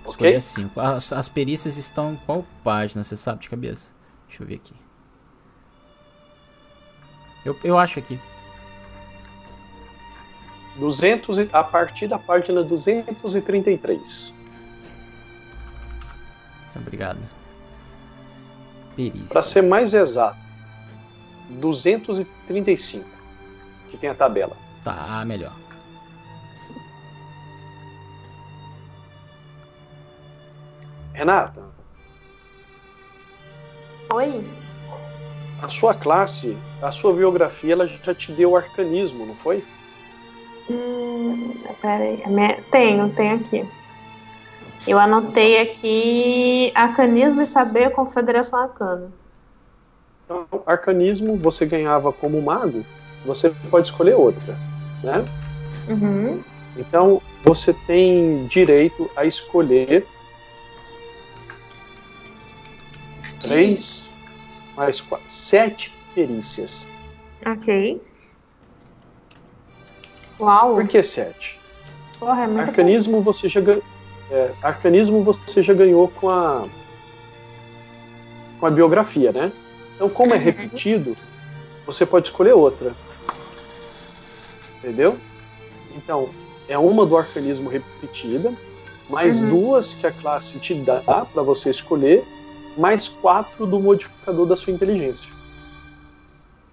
[0.06, 0.80] escolher 5.
[0.80, 3.94] As, as perícias estão em qual página, você sabe de cabeça?
[4.28, 4.74] Deixa eu ver aqui.
[7.46, 8.20] Eu, eu acho aqui.
[10.78, 14.34] 200 e- a partir da página 233.
[16.76, 17.20] Obrigado.
[18.96, 19.28] Perícia.
[19.30, 20.38] Para ser mais exato,
[21.52, 23.08] 235,
[23.88, 24.58] que tem a tabela.
[24.84, 25.56] Tá, melhor.
[31.18, 31.64] Renata,
[34.14, 34.48] Oi?
[35.60, 39.66] a sua classe, a sua biografia, ela já te deu arcanismo, não foi?
[40.70, 42.18] Hum, peraí.
[42.28, 43.68] minha- Tenho, tenho aqui.
[44.88, 49.12] Eu anotei aqui Arcanismo e Saber Confederação Arcana.
[50.24, 52.86] Então, arcanismo você ganhava como mago,
[53.26, 54.56] você pode escolher outra,
[55.04, 55.26] né?
[55.90, 56.44] Uhum.
[56.78, 60.06] Então, você tem direito a escolher
[63.40, 64.14] três
[64.76, 66.88] mais quatro, sete perícias.
[67.46, 68.02] Ok.
[70.40, 70.76] Uau!
[70.76, 71.60] Por que sete?
[72.20, 73.82] Porra, é muito Arcanismo você já gan-
[74.30, 76.68] é, arcanismo você já ganhou com a
[78.60, 79.52] com a biografia, né?
[79.96, 80.44] Então, como é Uhum.
[80.44, 81.16] repetido,
[81.86, 82.96] você pode escolher outra.
[84.80, 85.20] Entendeu?
[85.96, 86.30] Então,
[86.68, 88.54] é uma do arcanismo repetida,
[89.10, 89.50] mais Uhum.
[89.50, 92.26] duas que a classe te dá para você escolher,
[92.78, 95.34] mais quatro do modificador da sua inteligência.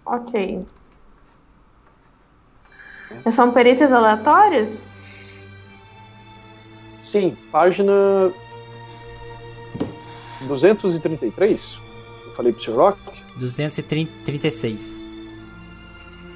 [0.05, 0.61] Ok.
[3.31, 4.87] São perícias aleatórias?
[7.01, 7.93] Sim, página
[10.43, 11.83] 233.
[12.27, 12.99] Eu falei pro Sherlock?
[13.37, 14.97] 236.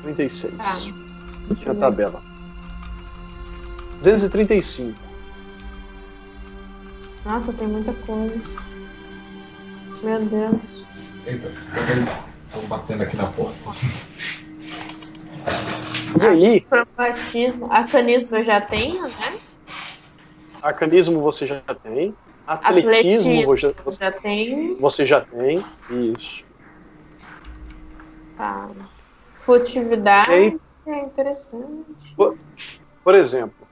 [0.03, 0.55] 36.
[0.55, 1.55] Tá.
[1.55, 2.23] Tinha a tabela.
[4.03, 4.99] 235.
[7.25, 8.68] Nossa, tem muita coisa.
[10.03, 10.85] Meu Deus.
[11.27, 11.49] Eita,
[12.47, 13.59] estão batendo aqui na porta.
[16.21, 17.71] E aí, Cromatismo.
[17.73, 19.39] Arcanismo eu já tenho, né?
[20.63, 22.15] arcanismo você já tem.
[22.47, 23.45] Atletismo, Atletismo.
[23.47, 24.81] você, Eu já tenho.
[24.81, 25.65] você já tem.
[25.91, 26.45] Isso.
[28.37, 28.69] Tá.
[29.35, 30.31] Furtividade.
[30.31, 32.17] Aí, É interessante.
[33.05, 33.67] por exemplo,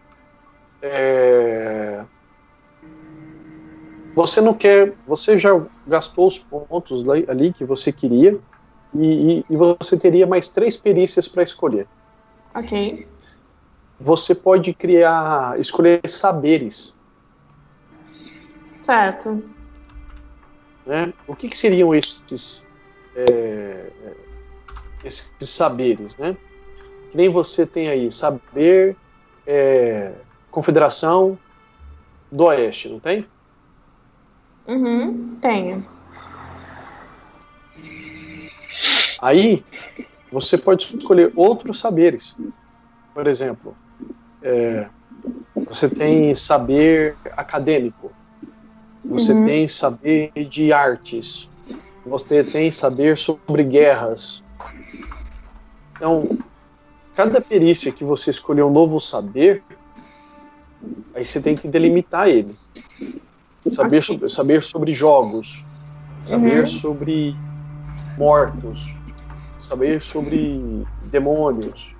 [0.82, 2.04] é,
[4.16, 4.94] você não quer.
[5.06, 5.50] Você já
[5.86, 8.36] gastou os pontos ali que você queria.
[8.94, 11.86] E, e- e você teria mais três perícias para escolher.
[12.54, 13.06] Ok.
[14.00, 16.96] Você pode criar, escolher saberes.
[18.82, 19.42] Certo.
[20.86, 21.12] né?
[21.26, 22.64] O que, que seriam esses,
[23.16, 23.90] é,
[25.04, 26.36] esses saberes, né?
[27.10, 28.96] Que nem você tem aí, saber
[29.46, 30.12] é,
[30.50, 31.36] Confederação
[32.30, 33.26] do Oeste, não tem?
[34.68, 35.38] Uhum.
[35.40, 35.84] Tenho.
[39.20, 39.64] Aí
[40.30, 42.36] você pode escolher outros saberes.
[43.14, 43.76] Por exemplo,
[44.42, 44.88] é,
[45.64, 48.12] você tem saber acadêmico,
[49.04, 49.44] você Uhum.
[49.44, 51.48] tem saber de artes,
[52.04, 54.42] você tem saber sobre guerras.
[55.94, 56.28] Então,
[57.14, 59.64] cada perícia que você escolher um novo saber,
[61.14, 62.54] aí você tem que delimitar ele.
[63.68, 64.02] Saber, Ok.
[64.02, 65.64] sobre, saber sobre jogos,
[66.20, 66.66] saber Uhum.
[66.66, 67.36] sobre
[68.16, 68.94] mortos,
[69.58, 70.60] saber sobre
[71.06, 71.94] demônios.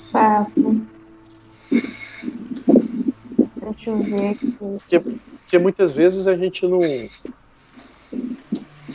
[0.00, 0.86] Certo.
[3.62, 4.46] Deixa eu ver aqui.
[4.58, 6.80] Porque, porque muitas vezes a gente não.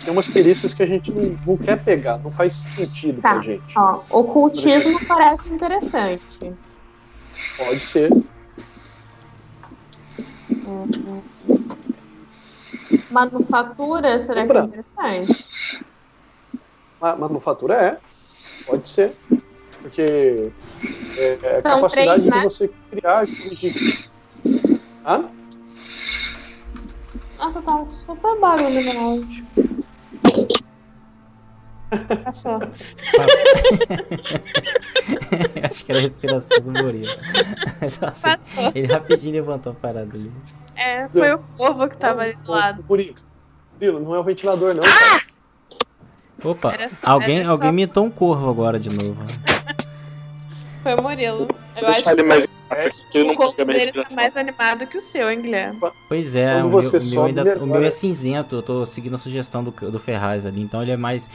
[0.03, 3.32] Tem umas perícias que a gente não, não quer pegar, não faz sentido Tá.
[3.34, 3.78] pra gente.
[3.78, 6.55] Ó, ocultismo parece interessante.
[7.57, 8.10] Pode ser.
[13.09, 15.49] Manufatura, será que é interessante?
[16.99, 17.99] Ma- Manufatura é.
[18.65, 19.17] Pode ser.
[19.82, 20.51] Porque
[21.17, 22.38] é, é a capacidade três, né?
[22.38, 23.26] de você criar.
[23.26, 23.74] De...
[25.05, 25.30] Hã?
[27.38, 29.47] Nossa, tá super barulho no áudio.
[32.23, 32.59] Passou.
[32.59, 32.79] Passa.
[35.69, 37.11] Acho que era a respiração do Murilo.
[37.99, 38.71] Passou.
[38.75, 40.31] ele rapidinho levantou a parada ali.
[40.75, 42.85] É, foi o povo que tava ali do lado.
[42.87, 43.15] Murilo,
[43.73, 44.83] Murilo, não é o ventilador, não.
[46.51, 49.21] Opa, Era só- alguém, só- alguém imitou um corvo agora de novo.
[50.83, 51.47] Foi o Murilo.
[51.82, 54.15] Eu Deixa acho ele mais É, que ele não o corpo pega minha dele tá
[54.15, 55.80] mais animado que o seu, hein, Guilherme?
[56.07, 58.86] Pois é, o meu, o meu ainda, ele o meu agora- é cinzento, eu tô
[58.86, 61.30] seguindo a sugestão do, do Ferraz ali, então ele é mais.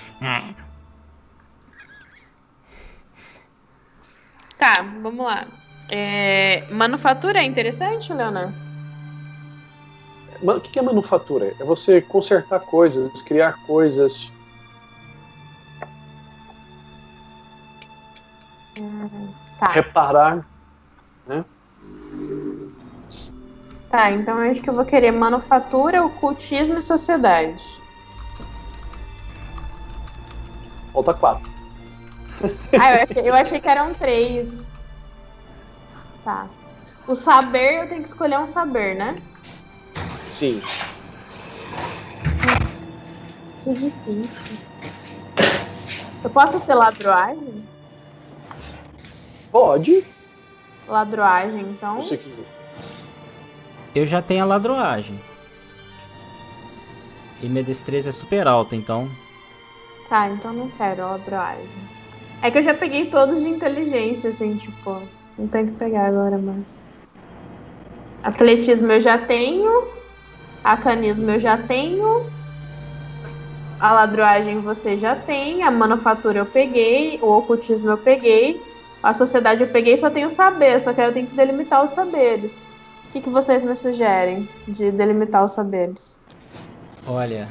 [4.57, 5.47] Tá, vamos lá.
[5.89, 8.55] É, Manufatura é interessante, Leona?
[10.43, 11.55] o que que é manufatura?
[11.59, 14.31] É você consertar coisas, criar coisas.
[19.59, 19.69] Tá.
[19.69, 20.45] reparar.
[23.95, 27.63] Tá, então eu acho que eu vou querer manufatura, ocultismo e sociedade.
[30.93, 31.55] Falta quatro.
[32.81, 34.67] Ah, eu achei, eu achei que eram três.
[36.25, 36.49] Tá.
[37.07, 39.15] O saber, eu tenho que escolher um saber, né?
[40.25, 40.61] Sim.
[43.63, 44.59] Que difícil.
[46.25, 47.64] Eu posso ter ladroagem?
[49.55, 50.05] Pode,
[50.89, 52.01] Ladroagem, então.
[52.01, 52.45] se você quiser.
[53.95, 55.21] Eu já tenho a ladroagem.
[57.41, 59.09] E minha destreza é super alta, então.
[60.09, 61.69] Tá, então não quero ladroagem.
[62.43, 65.01] É que eu já peguei todos de inteligência, assim, tipo.
[65.39, 66.81] Não tem que pegar agora mais.
[68.25, 69.87] Atletismo eu já tenho.
[70.65, 72.29] Acanismo eu já tenho.
[73.79, 75.63] A ladroagem você já tem.
[75.63, 77.21] A manufatura eu peguei.
[77.23, 78.74] O ocultismo eu peguei.
[79.05, 80.81] A sociedade eu peguei só tenho saber.
[80.81, 82.67] Só que aí eu tenho que delimitar os saberes.
[83.09, 86.19] O que, que vocês me sugerem de delimitar os saberes?
[87.07, 87.49] Olha.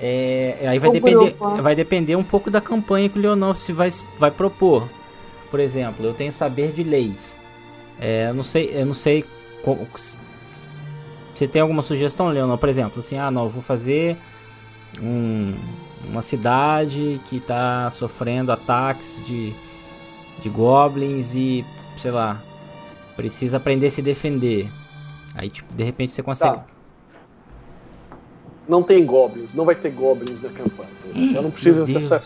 [0.00, 1.62] é, aí vai O depender, grupo.
[1.62, 4.88] vai depender um pouco da campanha que o Leonor se vai, vai propor.
[5.50, 7.38] Por exemplo, eu tenho saber de leis.
[8.00, 9.24] É, eu não sei, eu não sei
[9.62, 9.86] como-
[11.34, 12.56] você tem alguma sugestão, Leonor?
[12.56, 14.16] Por exemplo, assim, ah, não, eu vou fazer
[15.02, 15.54] um-
[16.08, 19.54] uma cidade que está sofrendo ataques de,
[20.40, 21.64] de goblins e,
[21.96, 22.40] sei lá,
[23.16, 24.70] precisa aprender a se defender.
[25.34, 26.58] Aí, tipo, de repente você consegue.
[26.58, 26.66] Tá.
[28.68, 30.90] Não tem goblins, não vai ter goblins na campanha.
[31.34, 32.22] Eu não preciso dessa,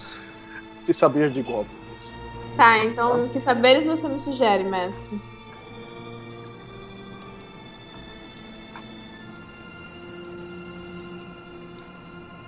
[0.84, 2.12] de saber de goblins.
[2.56, 5.20] Tá, então que saberes você me sugere, mestre?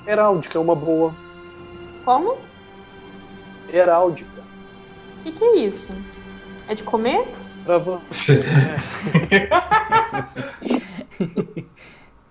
[0.07, 1.13] Heráldica é uma boa.
[2.05, 2.37] Como?
[3.73, 4.36] Heráldica.
[5.27, 5.93] O que, que é isso?
[6.69, 7.27] É de comer?
[7.65, 8.45] Pra você.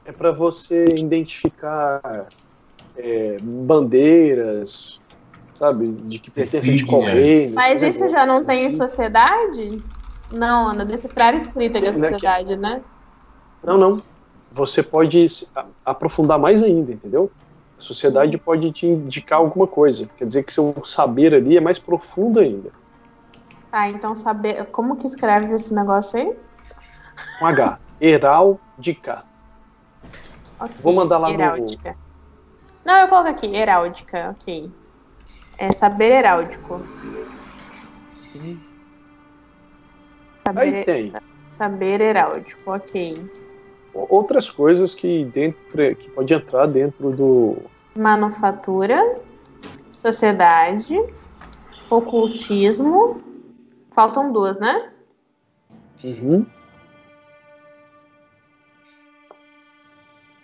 [0.06, 2.30] é para você identificar
[2.96, 5.02] é, bandeiras,
[5.54, 7.54] sabe, de que pertencem de reino.
[7.54, 8.78] Mas isso já não negócio, tem em assim.
[8.78, 9.84] sociedade?
[10.32, 12.82] Não, Ana, decifrar escrita que é que- sociedade, né?
[13.62, 14.02] Não, não.
[14.52, 15.26] Você pode
[15.84, 17.30] aprofundar mais ainda, entendeu?
[17.78, 20.10] A sociedade pode te indicar alguma coisa.
[20.18, 22.72] Quer dizer que seu saber ali é mais profundo ainda.
[23.76, 24.68] Tá, então saber.
[24.68, 26.34] Como que escreve esse negócio aí?
[27.38, 27.78] Com H.
[28.00, 29.26] Heráldica.
[30.58, 31.98] Ok, Vou mandar lá no- heráldica.
[32.86, 34.72] Não, eu coloco aqui, heráldica, ok.
[35.58, 36.86] É saber heráldico.
[40.48, 41.12] Saber, Aí tem
[41.50, 43.30] saber heráldico, ok.
[43.94, 47.70] outras coisas que, dentro, que pode entrar dentro do.
[47.98, 49.02] Manufatura,
[49.92, 50.96] sociedade,
[51.90, 53.35] ocultismo.
[53.96, 54.92] Faltam duas, né?
[56.04, 56.46] Uhum.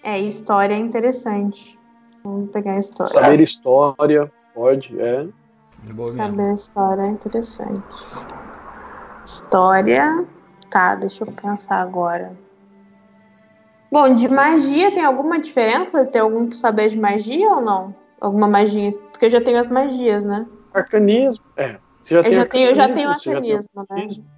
[0.02, 1.78] É, história é interessante.
[2.24, 3.12] Vamos pegar a história.
[3.12, 5.28] Saber história, pode, é.
[6.16, 8.26] Saber a história é interessante.
[9.26, 10.26] História.
[10.70, 12.32] Tá, deixa eu pensar agora.
[13.92, 16.06] Bom, de magia tem alguma diferença?
[16.06, 17.94] Tem algum saber de magia ou não?
[18.22, 18.92] Alguma magia?
[19.12, 20.48] Porque eu já tenho as magias, né?
[20.74, 21.44] Arcanismo.
[21.58, 21.78] É.
[22.04, 23.54] Você já Eu tem já tenho, eu já tenho arcanismo, você já tem
[23.86, 24.32] arcanismo, né?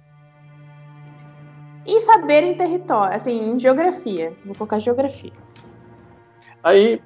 [1.86, 4.34] E saber em território, assim, em geografia.
[4.44, 5.32] Vou colocar geografia.
[6.62, 7.00] Aí,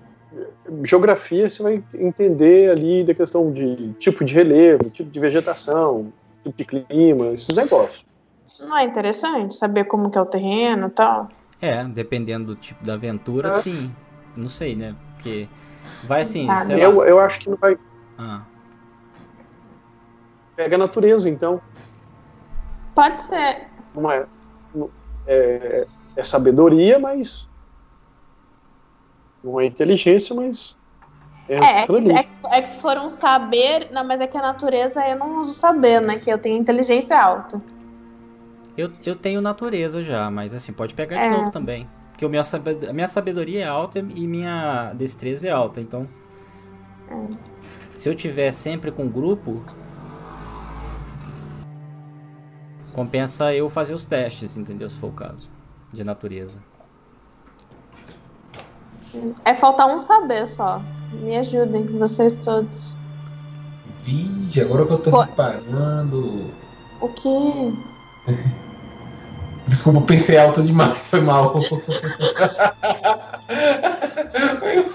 [0.85, 6.13] geografia, você vai entender ali da questão de tipo de relevo, tipo de vegetação,
[6.45, 8.07] tipo de clima, esses negócios.
[8.61, 11.29] Não é interessante saber como que é o terreno e tal?
[11.61, 13.63] É, dependendo do tipo da aventura, É.
[13.63, 13.93] sim.
[14.37, 14.95] Não sei, né?
[15.15, 15.49] Porque
[16.05, 16.47] vai assim.
[16.79, 17.77] Eu, eu acho que não vai.
[18.17, 18.43] Ah,
[20.59, 21.61] Pega a natureza, então.
[22.93, 23.69] Pode ser.
[23.95, 24.27] Não é,
[25.25, 25.87] é,
[26.17, 27.49] é sabedoria, mas.
[29.45, 30.77] Não é inteligência, mas.
[31.49, 31.87] É, é é,
[32.25, 33.89] que, é que se for um saber.
[33.93, 36.19] Não, mas é que a natureza eu não uso saber, né?
[36.19, 37.63] Que eu tenho inteligência alta.
[38.77, 41.29] eu, eu tenho natureza já, mas assim, pode pegar É.
[41.29, 41.89] de novo também.
[42.11, 46.05] Porque o meu a minha sabedoria é alta e minha destreza é alta, então.
[47.97, 49.63] Se eu tiver sempre com grupo.
[52.99, 54.91] Compensa eu fazer os testes, entendeu?
[54.91, 55.49] Se for o caso.
[55.93, 56.59] De natureza.
[59.45, 60.83] É faltar um saber só.
[61.13, 62.97] Me ajudem, vocês todos.
[64.03, 65.21] Vixe, agora que eu tô Pô.
[65.21, 66.51] reparando.
[67.01, 67.73] O quê?
[69.69, 71.55] Desculpa, pensei alto demais, foi mal.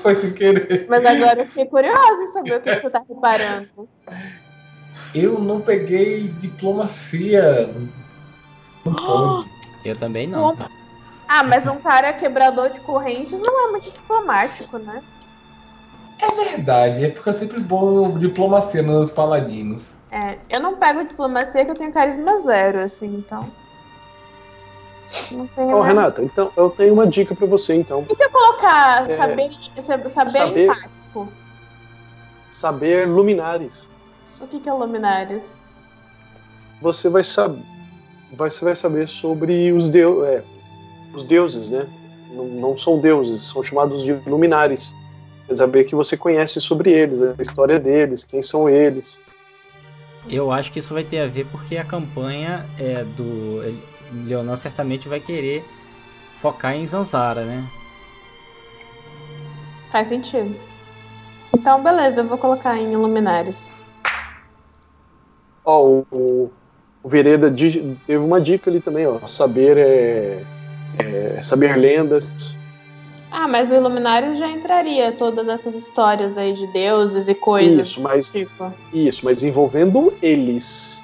[0.02, 0.88] foi sem querer.
[0.90, 3.88] Mas agora eu fiquei curiosa em saber o que você tá reparando.
[5.14, 7.70] Eu não peguei diplomacia.
[8.86, 9.52] Não pode.
[9.86, 10.56] Eu também não.
[11.28, 15.02] Ah, mas um cara quebrador de correntes não é muito diplomático, né?
[16.20, 19.92] É verdade, é porque eu sempre bom diplomacia nos paladinos.
[20.12, 23.52] É, eu não pego diplomacia que eu tenho carisma zero, assim, então.
[25.58, 25.84] Ô, nada.
[25.84, 28.06] Renata, então eu tenho uma dica pra você, então.
[28.10, 29.52] E se eu colocar É, saber,
[29.82, 31.34] saber, saber saber- empático?
[32.52, 33.90] Saber luminares.
[34.44, 35.58] O que, que é luminares?
[36.82, 37.64] Você vai saber,
[38.34, 40.44] você vai saber sobre os, deu, é,
[41.14, 41.88] os deuses, né?
[42.30, 44.94] Não, não são deuses, são chamados de luminares.
[45.48, 49.18] Quer saber que você conhece sobre eles, a história deles, quem são eles.
[50.30, 53.62] Eu acho que isso vai ter a ver porque a campanha é do.
[54.26, 55.66] Leonan certamente vai querer
[56.40, 57.66] focar em Zanzara, né?
[59.90, 60.54] Faz sentido.
[61.54, 63.73] Então, beleza, eu vou colocar em luminares.
[65.66, 66.52] Ó, o, o,
[67.04, 69.26] o Vereda teve uma dica ali também, ó.
[69.26, 70.44] Saber é,
[70.98, 72.58] é saber lendas.
[73.32, 77.88] Ah, mas o Iluminares já entraria todas essas histórias aí de deuses e coisas.
[77.88, 78.72] Isso, mas Tipo.
[78.94, 81.02] isso, mas envolvendo eles.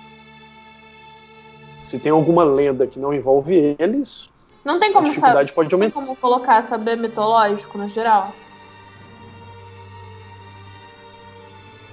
[1.82, 4.30] Se tem alguma lenda que não envolve eles,
[4.64, 5.16] Não tem a como saber.
[5.16, 5.94] dificuldade pode Tem aumentar.
[6.00, 8.32] como colocar saber mitológico no geral?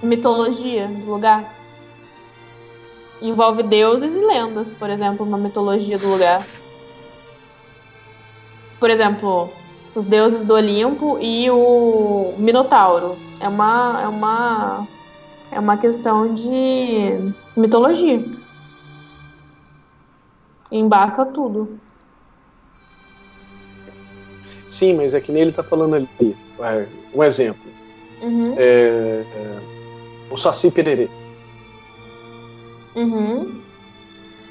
[0.03, 1.56] Mitologia do lugar?
[3.21, 6.45] Envolve deuses e lendas, por exemplo, uma mitologia do lugar.
[8.79, 9.49] Por exemplo,
[9.95, 13.17] os deuses do Olimpo e o Minotauro.
[13.39, 14.87] É uma, é uma,
[15.51, 18.23] é uma questão de mitologia.
[20.71, 21.79] Embarca tudo.
[24.69, 26.37] Sim, mas é que nem ele tá falando ali.
[26.59, 27.71] é, um exemplo.
[28.21, 29.59] Uhum, É, é,
[30.29, 31.09] o Saci Pererê,
[32.97, 33.61] uhum.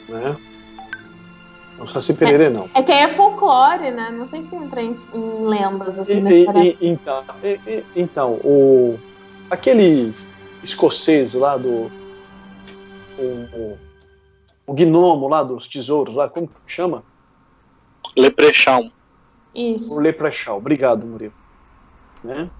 [0.08, 0.36] né?
[1.78, 2.70] O Saci Pererê não.
[2.74, 4.10] É que aí é folclore, né?
[4.10, 8.98] Não sei se entra em, em lendas, assim, e- e- então, e- e- então, o
[9.50, 10.14] aquele
[10.62, 11.90] escocês lá do
[13.18, 13.78] o, o,
[14.68, 17.02] o gnomo lá dos tesouros lá, como que chama?
[18.16, 18.86] Leprechaun.
[18.86, 18.92] O
[19.54, 20.00] Isso.
[20.00, 20.56] Leprechaun.
[20.56, 21.34] Obrigado, Murilo.
[22.24, 22.50] Né?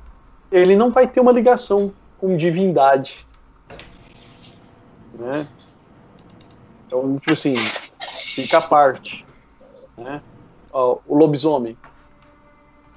[0.51, 3.27] Ele não vai ter uma ligação com divindade,
[5.19, 5.47] né?
[6.97, 7.55] Então, tipo assim,
[8.35, 9.27] fica à parte,
[9.99, 10.23] né?
[10.73, 11.77] Ó, o lobisomem,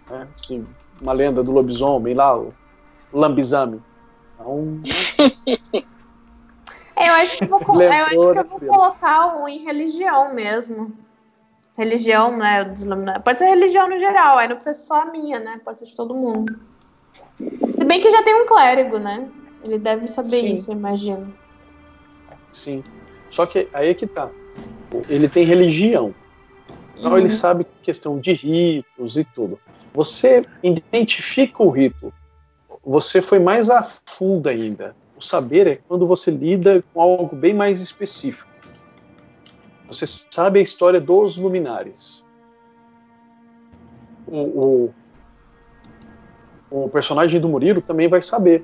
[0.09, 0.27] né?
[0.39, 0.63] Assim,
[1.01, 2.53] uma lenda do lobisomem lá, o
[3.11, 3.81] lambizame.
[4.33, 4.79] Então,
[6.97, 10.33] eu acho que eu vou, eu acho que eu vou né, colocar o em religião
[10.33, 10.95] mesmo.
[11.77, 12.73] Religião, né?
[12.77, 13.23] iluminados.
[13.23, 15.61] Pode ser religião no geral, aí não precisa ser só a minha, né?
[15.63, 16.59] Pode ser de todo mundo.
[17.77, 19.29] Se bem que já tem um clérigo, né?
[19.63, 20.53] Ele deve saber Sim.
[20.55, 21.33] isso, eu imagino.
[22.51, 22.83] sim.
[23.29, 24.29] Só que aí é que tá.
[25.07, 26.13] Ele tem religião.
[26.97, 27.29] Então ele Uhum.
[27.29, 29.59] sabe questão de ritos e tudo.
[29.93, 32.13] Você identifica o rito.
[32.85, 34.95] Você foi mais a fundo ainda.
[35.17, 38.49] O saber é quando você lida com algo bem mais específico.
[39.87, 42.25] Você sabe a história dos luminares.
[44.27, 44.91] O,
[46.71, 48.63] o, o personagem do Murilo também vai saber,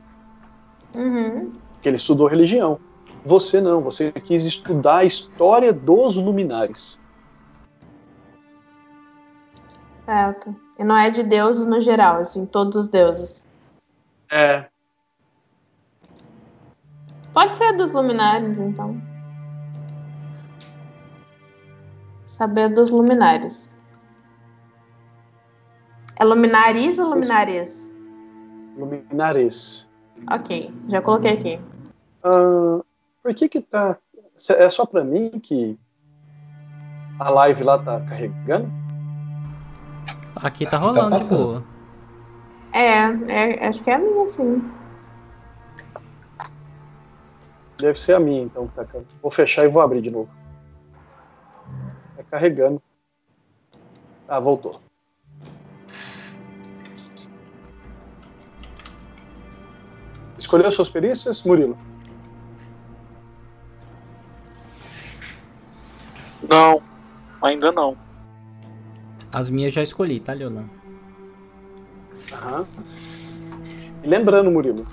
[0.93, 1.51] Uhum.
[1.81, 2.79] que ele estudou religião.
[3.25, 6.99] Você não, você quis estudar a história dos luminares.
[10.05, 10.55] Certo.
[10.77, 13.47] E não é de deuses no geral, assim, todos os deuses.
[14.29, 14.67] É,
[17.35, 18.95] Pode ser dos luminares, então.
[22.25, 23.69] Saber dos luminares.
[26.17, 27.91] É luminares ou luminares?
[28.77, 29.89] luminares.
[30.31, 31.59] Ok, já coloquei aqui.
[32.23, 32.79] Ah,
[33.25, 33.97] por que que tá.
[34.55, 35.79] É só pra mim que
[37.19, 38.71] a live lá tá carregando?
[40.35, 41.43] Aqui tá rolando de passando.
[41.43, 41.63] boa.
[42.71, 44.61] É, é, acho que é a minha, sim.
[47.79, 48.67] Deve ser a minha, então.
[48.67, 50.29] que Tá, car- vou fechar e vou abrir de novo.
[52.17, 52.79] Tá carregando.
[54.27, 54.79] Ah, voltou.
[60.37, 61.75] Escolheu suas perícias, Murilo?
[66.49, 66.81] Não,
[67.41, 67.97] ainda não.
[69.31, 70.69] As minhas já escolhi, tá, Leonan?
[72.31, 72.65] Aham.
[74.03, 74.85] E lembrando, Murilo,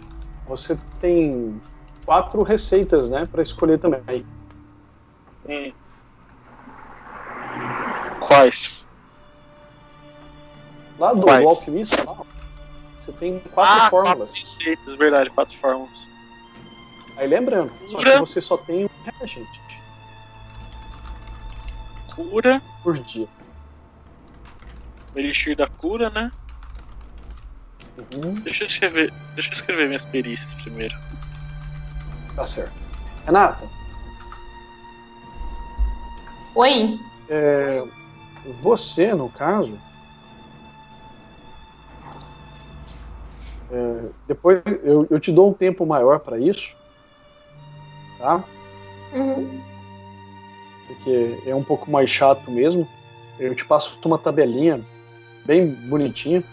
[0.46, 1.60] você tem
[2.04, 4.26] quatro receitas, né, para escolher também.
[5.48, 5.72] Hum.
[8.20, 8.88] Quais?
[10.98, 11.42] Lá do, Quais?
[11.42, 12.16] do alquimista, lá,
[12.98, 14.30] você tem quatro ah, fórmulas.
[14.30, 16.08] Quatro receitas, verdade, quatro fórmulas.
[17.16, 19.81] Aí lembrando, só que você só tem um reagente
[22.14, 23.28] Cura, por dia.
[25.14, 26.30] elixir da cura, né?
[27.96, 30.94] Uhum, Deixa eu escrever, deixa eu escrever minhas perícias primeiro.
[32.34, 32.74] tá certo.
[33.26, 33.68] Renata,
[36.54, 36.98] Oi.
[37.28, 37.82] é,
[38.60, 39.78] você, no caso,
[43.70, 46.74] é, depois eu, eu te dou um tempo maior para isso,
[48.18, 48.44] tá?
[49.12, 49.71] Uhum.
[50.94, 52.86] Porque é um pouco mais chato mesmo.
[53.38, 54.84] Eu te passo uma tabelinha
[55.44, 56.44] bem bonitinha.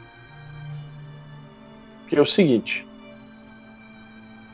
[2.07, 2.87] Que é o seguinte: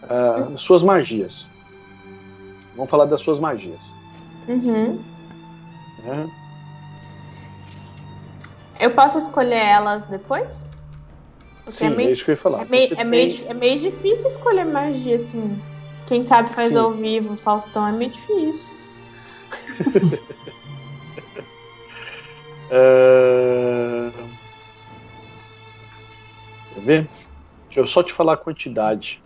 [0.03, 1.49] ah, suas magias.
[2.75, 3.93] Vamos falar das suas magias.
[4.47, 5.01] Uhum.
[6.03, 6.29] né?
[8.79, 10.73] Eu posso escolher elas depois?
[11.63, 12.61] Porque Sim, é meio, é isso que eu ia falar.
[12.61, 15.59] é meio, é meio, tem- di- é meio difícil escolher magia, assim.
[16.05, 16.77] Quem sabe faz Sim.
[16.77, 18.75] ao vivo, Faustão, é meio difícil.
[22.69, 24.11] Ah,
[26.73, 27.09] Quer ver?
[27.67, 29.21] Deixa eu só te falar a quantidade.